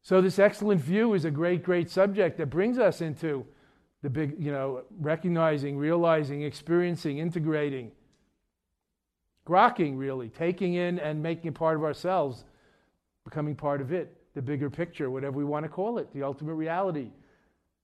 So, 0.06 0.20
this 0.20 0.38
excellent 0.38 0.80
view 0.80 1.14
is 1.14 1.24
a 1.24 1.32
great, 1.32 1.64
great 1.64 1.90
subject 1.90 2.38
that 2.38 2.46
brings 2.46 2.78
us 2.78 3.00
into 3.00 3.44
the 4.02 4.08
big, 4.08 4.36
you 4.38 4.52
know, 4.52 4.84
recognizing, 5.00 5.76
realizing, 5.76 6.42
experiencing, 6.42 7.18
integrating 7.18 7.90
grokking, 9.44 9.98
really, 9.98 10.28
taking 10.28 10.74
in 10.74 11.00
and 11.00 11.20
making 11.20 11.54
part 11.54 11.76
of 11.76 11.82
ourselves, 11.82 12.44
becoming 13.24 13.56
part 13.56 13.80
of 13.80 13.92
it, 13.92 14.16
the 14.34 14.42
bigger 14.42 14.70
picture, 14.70 15.10
whatever 15.10 15.38
we 15.38 15.44
want 15.44 15.64
to 15.64 15.68
call 15.68 15.98
it, 15.98 16.12
the 16.14 16.22
ultimate 16.22 16.54
reality. 16.54 17.10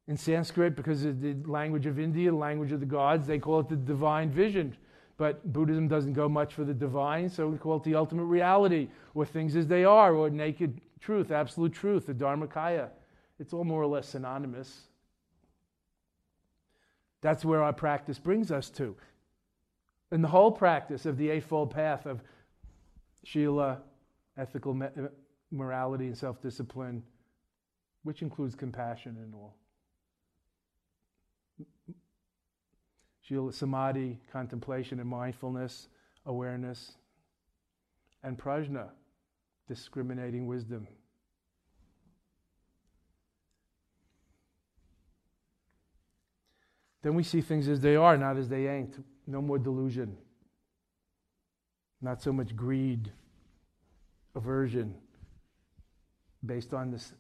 In 0.07 0.17
Sanskrit, 0.17 0.77
because 0.77 1.05
of 1.05 1.21
the 1.21 1.35
language 1.45 1.87
of 1.87 1.99
India, 1.99 2.31
the 2.31 2.37
language 2.37 2.71
of 2.71 2.79
the 2.79 2.87
gods, 2.87 3.27
they 3.27 3.41
call 3.41 3.59
it 3.59 3.69
the 3.69 3.75
divine 3.75 4.31
vision. 4.31 4.77
But 5.17 5.53
Buddhism 5.53 5.89
doesn't 5.89 6.13
go 6.13 6.29
much 6.29 6.55
for 6.55 6.63
the 6.63 6.73
divine, 6.73 7.29
so 7.29 7.49
we 7.49 7.59
call 7.59 7.79
it 7.79 7.83
the 7.83 7.97
ultimate 7.97 8.27
reality, 8.27 8.91
or 9.13 9.27
things 9.27 9.57
as 9.57 9.67
they 9.67 9.85
are, 9.85 10.15
or 10.15 10.31
naked 10.31 10.81
truth, 11.03 11.31
absolute 11.31 11.73
truth, 11.73 12.07
the 12.07 12.15
Dharmakaya. 12.15 12.89
It's 13.39 13.53
all 13.53 13.65
more 13.65 13.83
or 13.83 13.87
less 13.87 14.09
synonymous. 14.09 14.83
That's 17.21 17.45
where 17.45 17.63
our 17.63 17.73
practice 17.73 18.19
brings 18.19 18.51
us 18.51 18.71
to 18.71 18.97
in 20.13 20.21
the 20.21 20.29
whole 20.29 20.53
practice 20.53 21.07
of 21.07 21.17
the 21.17 21.31
Eightfold 21.31 21.71
Path 21.71 22.07
of 22.07 22.23
Shila, 23.25 23.81
ethical 24.37 24.79
morality, 25.51 26.07
and 26.07 26.17
self 26.17 26.41
discipline, 26.41 27.03
which 28.03 28.23
includes 28.23 28.55
compassion 28.55 29.17
and 29.23 29.35
all. 29.35 29.57
Shila, 33.23 33.53
samadhi, 33.53 34.21
contemplation 34.31 35.01
and 35.01 35.09
mindfulness, 35.09 35.89
awareness, 36.27 36.93
and 38.23 38.37
prajna, 38.37 38.89
discriminating 39.75 40.47
wisdom. 40.47 40.87
Then 47.03 47.15
we 47.15 47.23
see 47.23 47.41
things 47.41 47.69
as 47.69 47.81
they 47.81 47.97
are, 47.97 48.17
not 48.17 48.37
as 48.37 48.49
they 48.49 48.69
ain't. 48.69 49.03
No 49.27 49.41
more 49.41 49.59
delusion. 49.59 50.17
Not 52.01 52.23
so 52.23 52.33
much 52.33 52.55
greed, 52.55 53.13
aversion, 54.35 54.95
based 56.45 56.75
on 56.75 56.91
this 56.91 57.13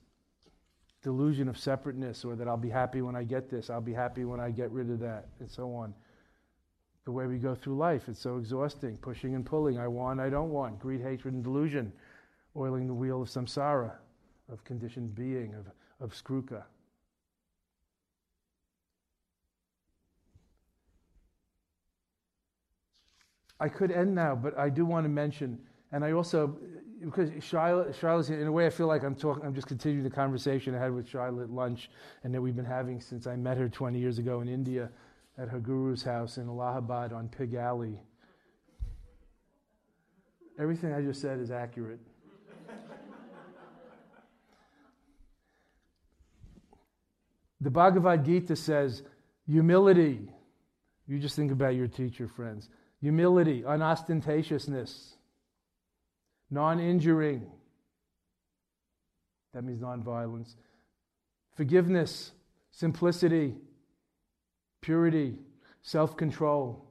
delusion 1.02 1.48
of 1.48 1.58
separateness 1.58 2.24
or 2.24 2.36
that 2.36 2.46
I'll 2.46 2.56
be 2.56 2.70
happy 2.70 3.02
when 3.02 3.16
I 3.16 3.24
get 3.24 3.50
this, 3.50 3.70
I'll 3.70 3.80
be 3.80 3.92
happy 3.92 4.24
when 4.24 4.40
I 4.40 4.50
get 4.50 4.70
rid 4.70 4.90
of 4.90 5.00
that, 5.00 5.28
and 5.40 5.50
so 5.50 5.74
on. 5.74 5.94
The 7.04 7.12
way 7.12 7.26
we 7.26 7.38
go 7.38 7.54
through 7.54 7.76
life, 7.76 8.08
it's 8.08 8.20
so 8.20 8.36
exhausting, 8.36 8.96
pushing 8.98 9.34
and 9.34 9.44
pulling. 9.44 9.78
I 9.78 9.88
want, 9.88 10.20
I 10.20 10.30
don't 10.30 10.50
want. 10.50 10.78
Greed, 10.78 11.00
hatred, 11.00 11.34
and 11.34 11.42
delusion, 11.42 11.92
oiling 12.56 12.86
the 12.86 12.94
wheel 12.94 13.22
of 13.22 13.28
samsara, 13.28 13.92
of 14.50 14.64
conditioned 14.64 15.14
being, 15.14 15.54
of, 15.54 15.66
of 16.00 16.12
skruka. 16.12 16.64
I 23.62 23.68
could 23.68 23.92
end 23.92 24.12
now, 24.12 24.34
but 24.34 24.58
I 24.58 24.68
do 24.68 24.84
want 24.84 25.04
to 25.04 25.08
mention, 25.08 25.56
and 25.92 26.04
I 26.04 26.10
also, 26.10 26.58
because 27.00 27.30
Charlotte, 27.40 27.94
Charlotte's 27.94 28.28
in 28.28 28.46
a 28.48 28.50
way, 28.50 28.66
I 28.66 28.70
feel 28.70 28.88
like 28.88 29.04
I'm 29.04 29.14
talking, 29.14 29.44
I'm 29.44 29.54
just 29.54 29.68
continuing 29.68 30.02
the 30.02 30.10
conversation 30.10 30.74
I 30.74 30.78
had 30.78 30.92
with 30.92 31.08
Charlotte 31.08 31.44
at 31.44 31.50
lunch, 31.50 31.88
and 32.24 32.34
that 32.34 32.42
we've 32.42 32.56
been 32.56 32.64
having 32.64 33.00
since 33.00 33.28
I 33.28 33.36
met 33.36 33.56
her 33.58 33.68
20 33.68 34.00
years 34.00 34.18
ago 34.18 34.40
in 34.40 34.48
India 34.48 34.90
at 35.38 35.48
her 35.48 35.60
guru's 35.60 36.02
house 36.02 36.38
in 36.38 36.48
Allahabad 36.48 37.12
on 37.12 37.28
Pig 37.28 37.54
Alley. 37.54 38.00
Everything 40.58 40.92
I 40.92 41.00
just 41.00 41.20
said 41.20 41.38
is 41.38 41.52
accurate. 41.52 42.00
The 47.62 47.70
Bhagavad 47.70 48.24
Gita 48.24 48.56
says, 48.56 49.02
humility. 49.46 50.20
You 51.06 51.18
just 51.18 51.36
think 51.36 51.52
about 51.52 51.74
your 51.74 51.88
teacher, 51.88 52.28
friends 52.28 52.68
humility, 53.00 53.62
unostentatiousness, 53.62 55.14
non 56.50 56.78
injuring. 56.78 57.44
That 59.52 59.64
means 59.64 59.82
non-violence. 59.82 60.56
Forgiveness, 61.56 62.32
simplicity, 62.70 63.54
purity, 64.80 65.34
self 65.82 66.16
control. 66.16 66.86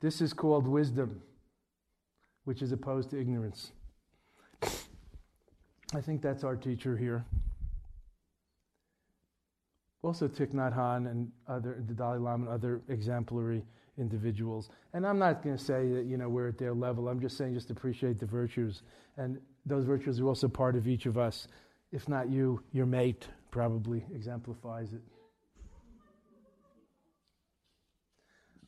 This 0.00 0.20
is 0.20 0.32
called 0.32 0.68
wisdom, 0.68 1.20
which 2.44 2.62
is 2.62 2.70
opposed 2.72 3.10
to 3.10 3.20
ignorance. 3.20 3.72
I 5.94 6.00
think 6.00 6.22
that's 6.22 6.44
our 6.44 6.54
teacher 6.54 6.96
here. 6.96 7.24
Also, 10.02 10.28
Thich 10.28 10.54
Nhat 10.54 10.76
Hanh 10.76 11.10
and 11.10 11.30
other, 11.48 11.82
the 11.86 11.94
Dalai 11.94 12.18
Lama 12.18 12.44
and 12.44 12.54
other 12.54 12.82
exemplary 12.88 13.64
individuals. 13.98 14.70
And 14.94 15.06
I'm 15.06 15.18
not 15.18 15.42
going 15.42 15.56
to 15.56 15.62
say 15.62 15.88
that 15.88 16.06
you 16.06 16.16
know 16.16 16.28
we're 16.28 16.48
at 16.48 16.58
their 16.58 16.72
level. 16.72 17.08
I'm 17.08 17.20
just 17.20 17.36
saying 17.36 17.54
just 17.54 17.70
appreciate 17.70 18.18
the 18.18 18.26
virtues, 18.26 18.82
and 19.16 19.38
those 19.66 19.84
virtues 19.84 20.20
are 20.20 20.26
also 20.26 20.48
part 20.48 20.76
of 20.76 20.86
each 20.86 21.06
of 21.06 21.18
us. 21.18 21.48
If 21.90 22.08
not 22.08 22.30
you, 22.30 22.62
your 22.72 22.86
mate 22.86 23.26
probably 23.50 24.04
exemplifies 24.14 24.92
it. 24.92 25.00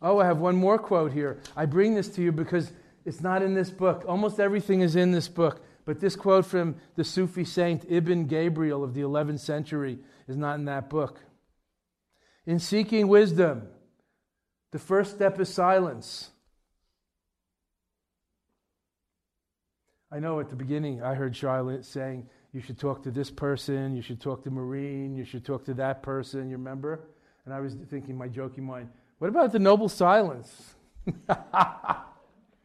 Oh, 0.02 0.18
I 0.18 0.24
have 0.24 0.38
one 0.38 0.56
more 0.56 0.78
quote 0.78 1.12
here. 1.12 1.38
I 1.56 1.66
bring 1.66 1.94
this 1.94 2.08
to 2.08 2.22
you 2.22 2.32
because 2.32 2.72
it's 3.04 3.20
not 3.20 3.42
in 3.42 3.54
this 3.54 3.70
book. 3.70 4.04
Almost 4.08 4.40
everything 4.40 4.80
is 4.80 4.96
in 4.96 5.10
this 5.10 5.28
book. 5.28 5.62
But 5.90 5.98
this 5.98 6.14
quote 6.14 6.46
from 6.46 6.76
the 6.94 7.02
Sufi 7.02 7.44
saint 7.44 7.84
Ibn 7.88 8.28
Gabirol 8.28 8.84
of 8.84 8.94
the 8.94 9.00
11th 9.00 9.40
century 9.40 9.98
is 10.28 10.36
not 10.36 10.54
in 10.54 10.66
that 10.66 10.88
book. 10.88 11.18
In 12.46 12.60
seeking 12.60 13.08
wisdom, 13.08 13.66
the 14.70 14.78
first 14.78 15.10
step 15.10 15.40
is 15.40 15.52
silence. 15.52 16.30
I 20.12 20.20
know 20.20 20.38
at 20.38 20.48
the 20.48 20.54
beginning 20.54 21.02
I 21.02 21.14
heard 21.14 21.34
Charlotte 21.34 21.84
saying, 21.84 22.28
You 22.52 22.60
should 22.60 22.78
talk 22.78 23.02
to 23.02 23.10
this 23.10 23.28
person, 23.28 23.96
you 23.96 24.02
should 24.02 24.20
talk 24.20 24.44
to 24.44 24.50
Marine, 24.52 25.16
you 25.16 25.24
should 25.24 25.44
talk 25.44 25.64
to 25.64 25.74
that 25.74 26.04
person, 26.04 26.50
you 26.50 26.56
remember? 26.56 27.00
And 27.46 27.52
I 27.52 27.58
was 27.58 27.74
thinking, 27.90 28.16
my 28.16 28.28
joking 28.28 28.62
mind, 28.62 28.90
what 29.18 29.26
about 29.26 29.50
the 29.50 29.58
noble 29.58 29.88
silence? 29.88 30.76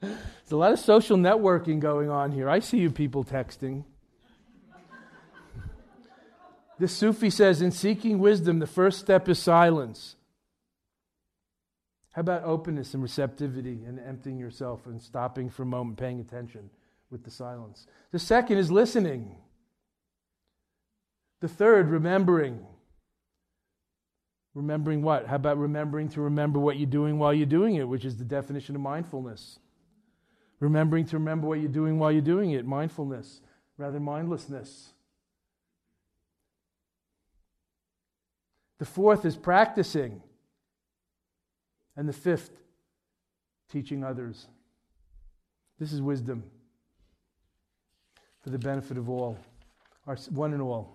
There's 0.02 0.52
a 0.52 0.58
lot 0.58 0.72
of 0.72 0.80
social 0.80 1.18
networking 1.18 1.80
going 1.80 2.10
on 2.10 2.32
here. 2.32 2.50
I 2.50 2.60
see 2.60 2.78
you 2.78 2.92
people 2.92 3.24
texting. 3.24 3.84
The 6.78 6.88
Sufi 6.88 7.30
says, 7.30 7.62
in 7.62 7.72
seeking 7.72 8.20
wisdom, 8.20 8.60
the 8.60 8.68
first 8.68 9.00
step 9.00 9.30
is 9.30 9.40
silence. 9.40 10.18
How 12.12 12.22
about 12.22 12.44
openness 12.44 12.94
and 12.94 13.04
receptivity 13.04 13.84
and 13.86 14.00
emptying 14.00 14.38
yourself 14.38 14.86
and 14.86 15.02
stopping 15.02 15.50
for 15.50 15.64
a 15.64 15.66
moment, 15.66 15.98
paying 15.98 16.20
attention 16.20 16.70
with 17.10 17.24
the 17.24 17.32
silence? 17.32 17.88
The 18.12 18.20
second 18.20 18.58
is 18.58 18.72
listening. 18.72 19.36
The 21.42 21.48
third, 21.48 21.90
remembering. 21.90 22.66
Remembering 24.54 25.02
what? 25.02 25.28
How 25.28 25.36
about 25.36 25.58
remembering 25.58 26.10
to 26.10 26.22
remember 26.22 26.60
what 26.60 26.78
you're 26.78 26.90
doing 26.90 27.20
while 27.20 27.34
you're 27.34 27.46
doing 27.46 27.76
it, 27.76 27.88
which 27.88 28.06
is 28.06 28.18
the 28.18 28.24
definition 28.24 28.76
of 28.76 28.82
mindfulness? 28.82 29.60
Remembering 30.60 31.06
to 31.08 31.18
remember 31.18 31.48
what 31.48 31.60
you're 31.60 31.70
doing 31.70 32.00
while 32.00 32.12
you're 32.12 32.22
doing 32.22 32.52
it, 32.52 32.66
mindfulness 32.66 33.42
rather 33.78 33.94
than 33.94 34.04
mindlessness. 34.04 34.94
The 38.78 38.86
fourth 38.86 39.26
is 39.26 39.36
practicing. 39.36 40.22
And 41.98 42.10
the 42.10 42.14
fifth, 42.14 42.52
teaching 43.72 44.04
others. 44.04 44.48
This 45.80 45.94
is 45.94 46.02
wisdom 46.02 46.44
for 48.42 48.50
the 48.50 48.60
benefit 48.60 48.98
of 48.98 49.10
all, 49.10 49.38
our 50.06 50.16
one 50.30 50.54
and 50.54 50.62
all. 50.62 50.95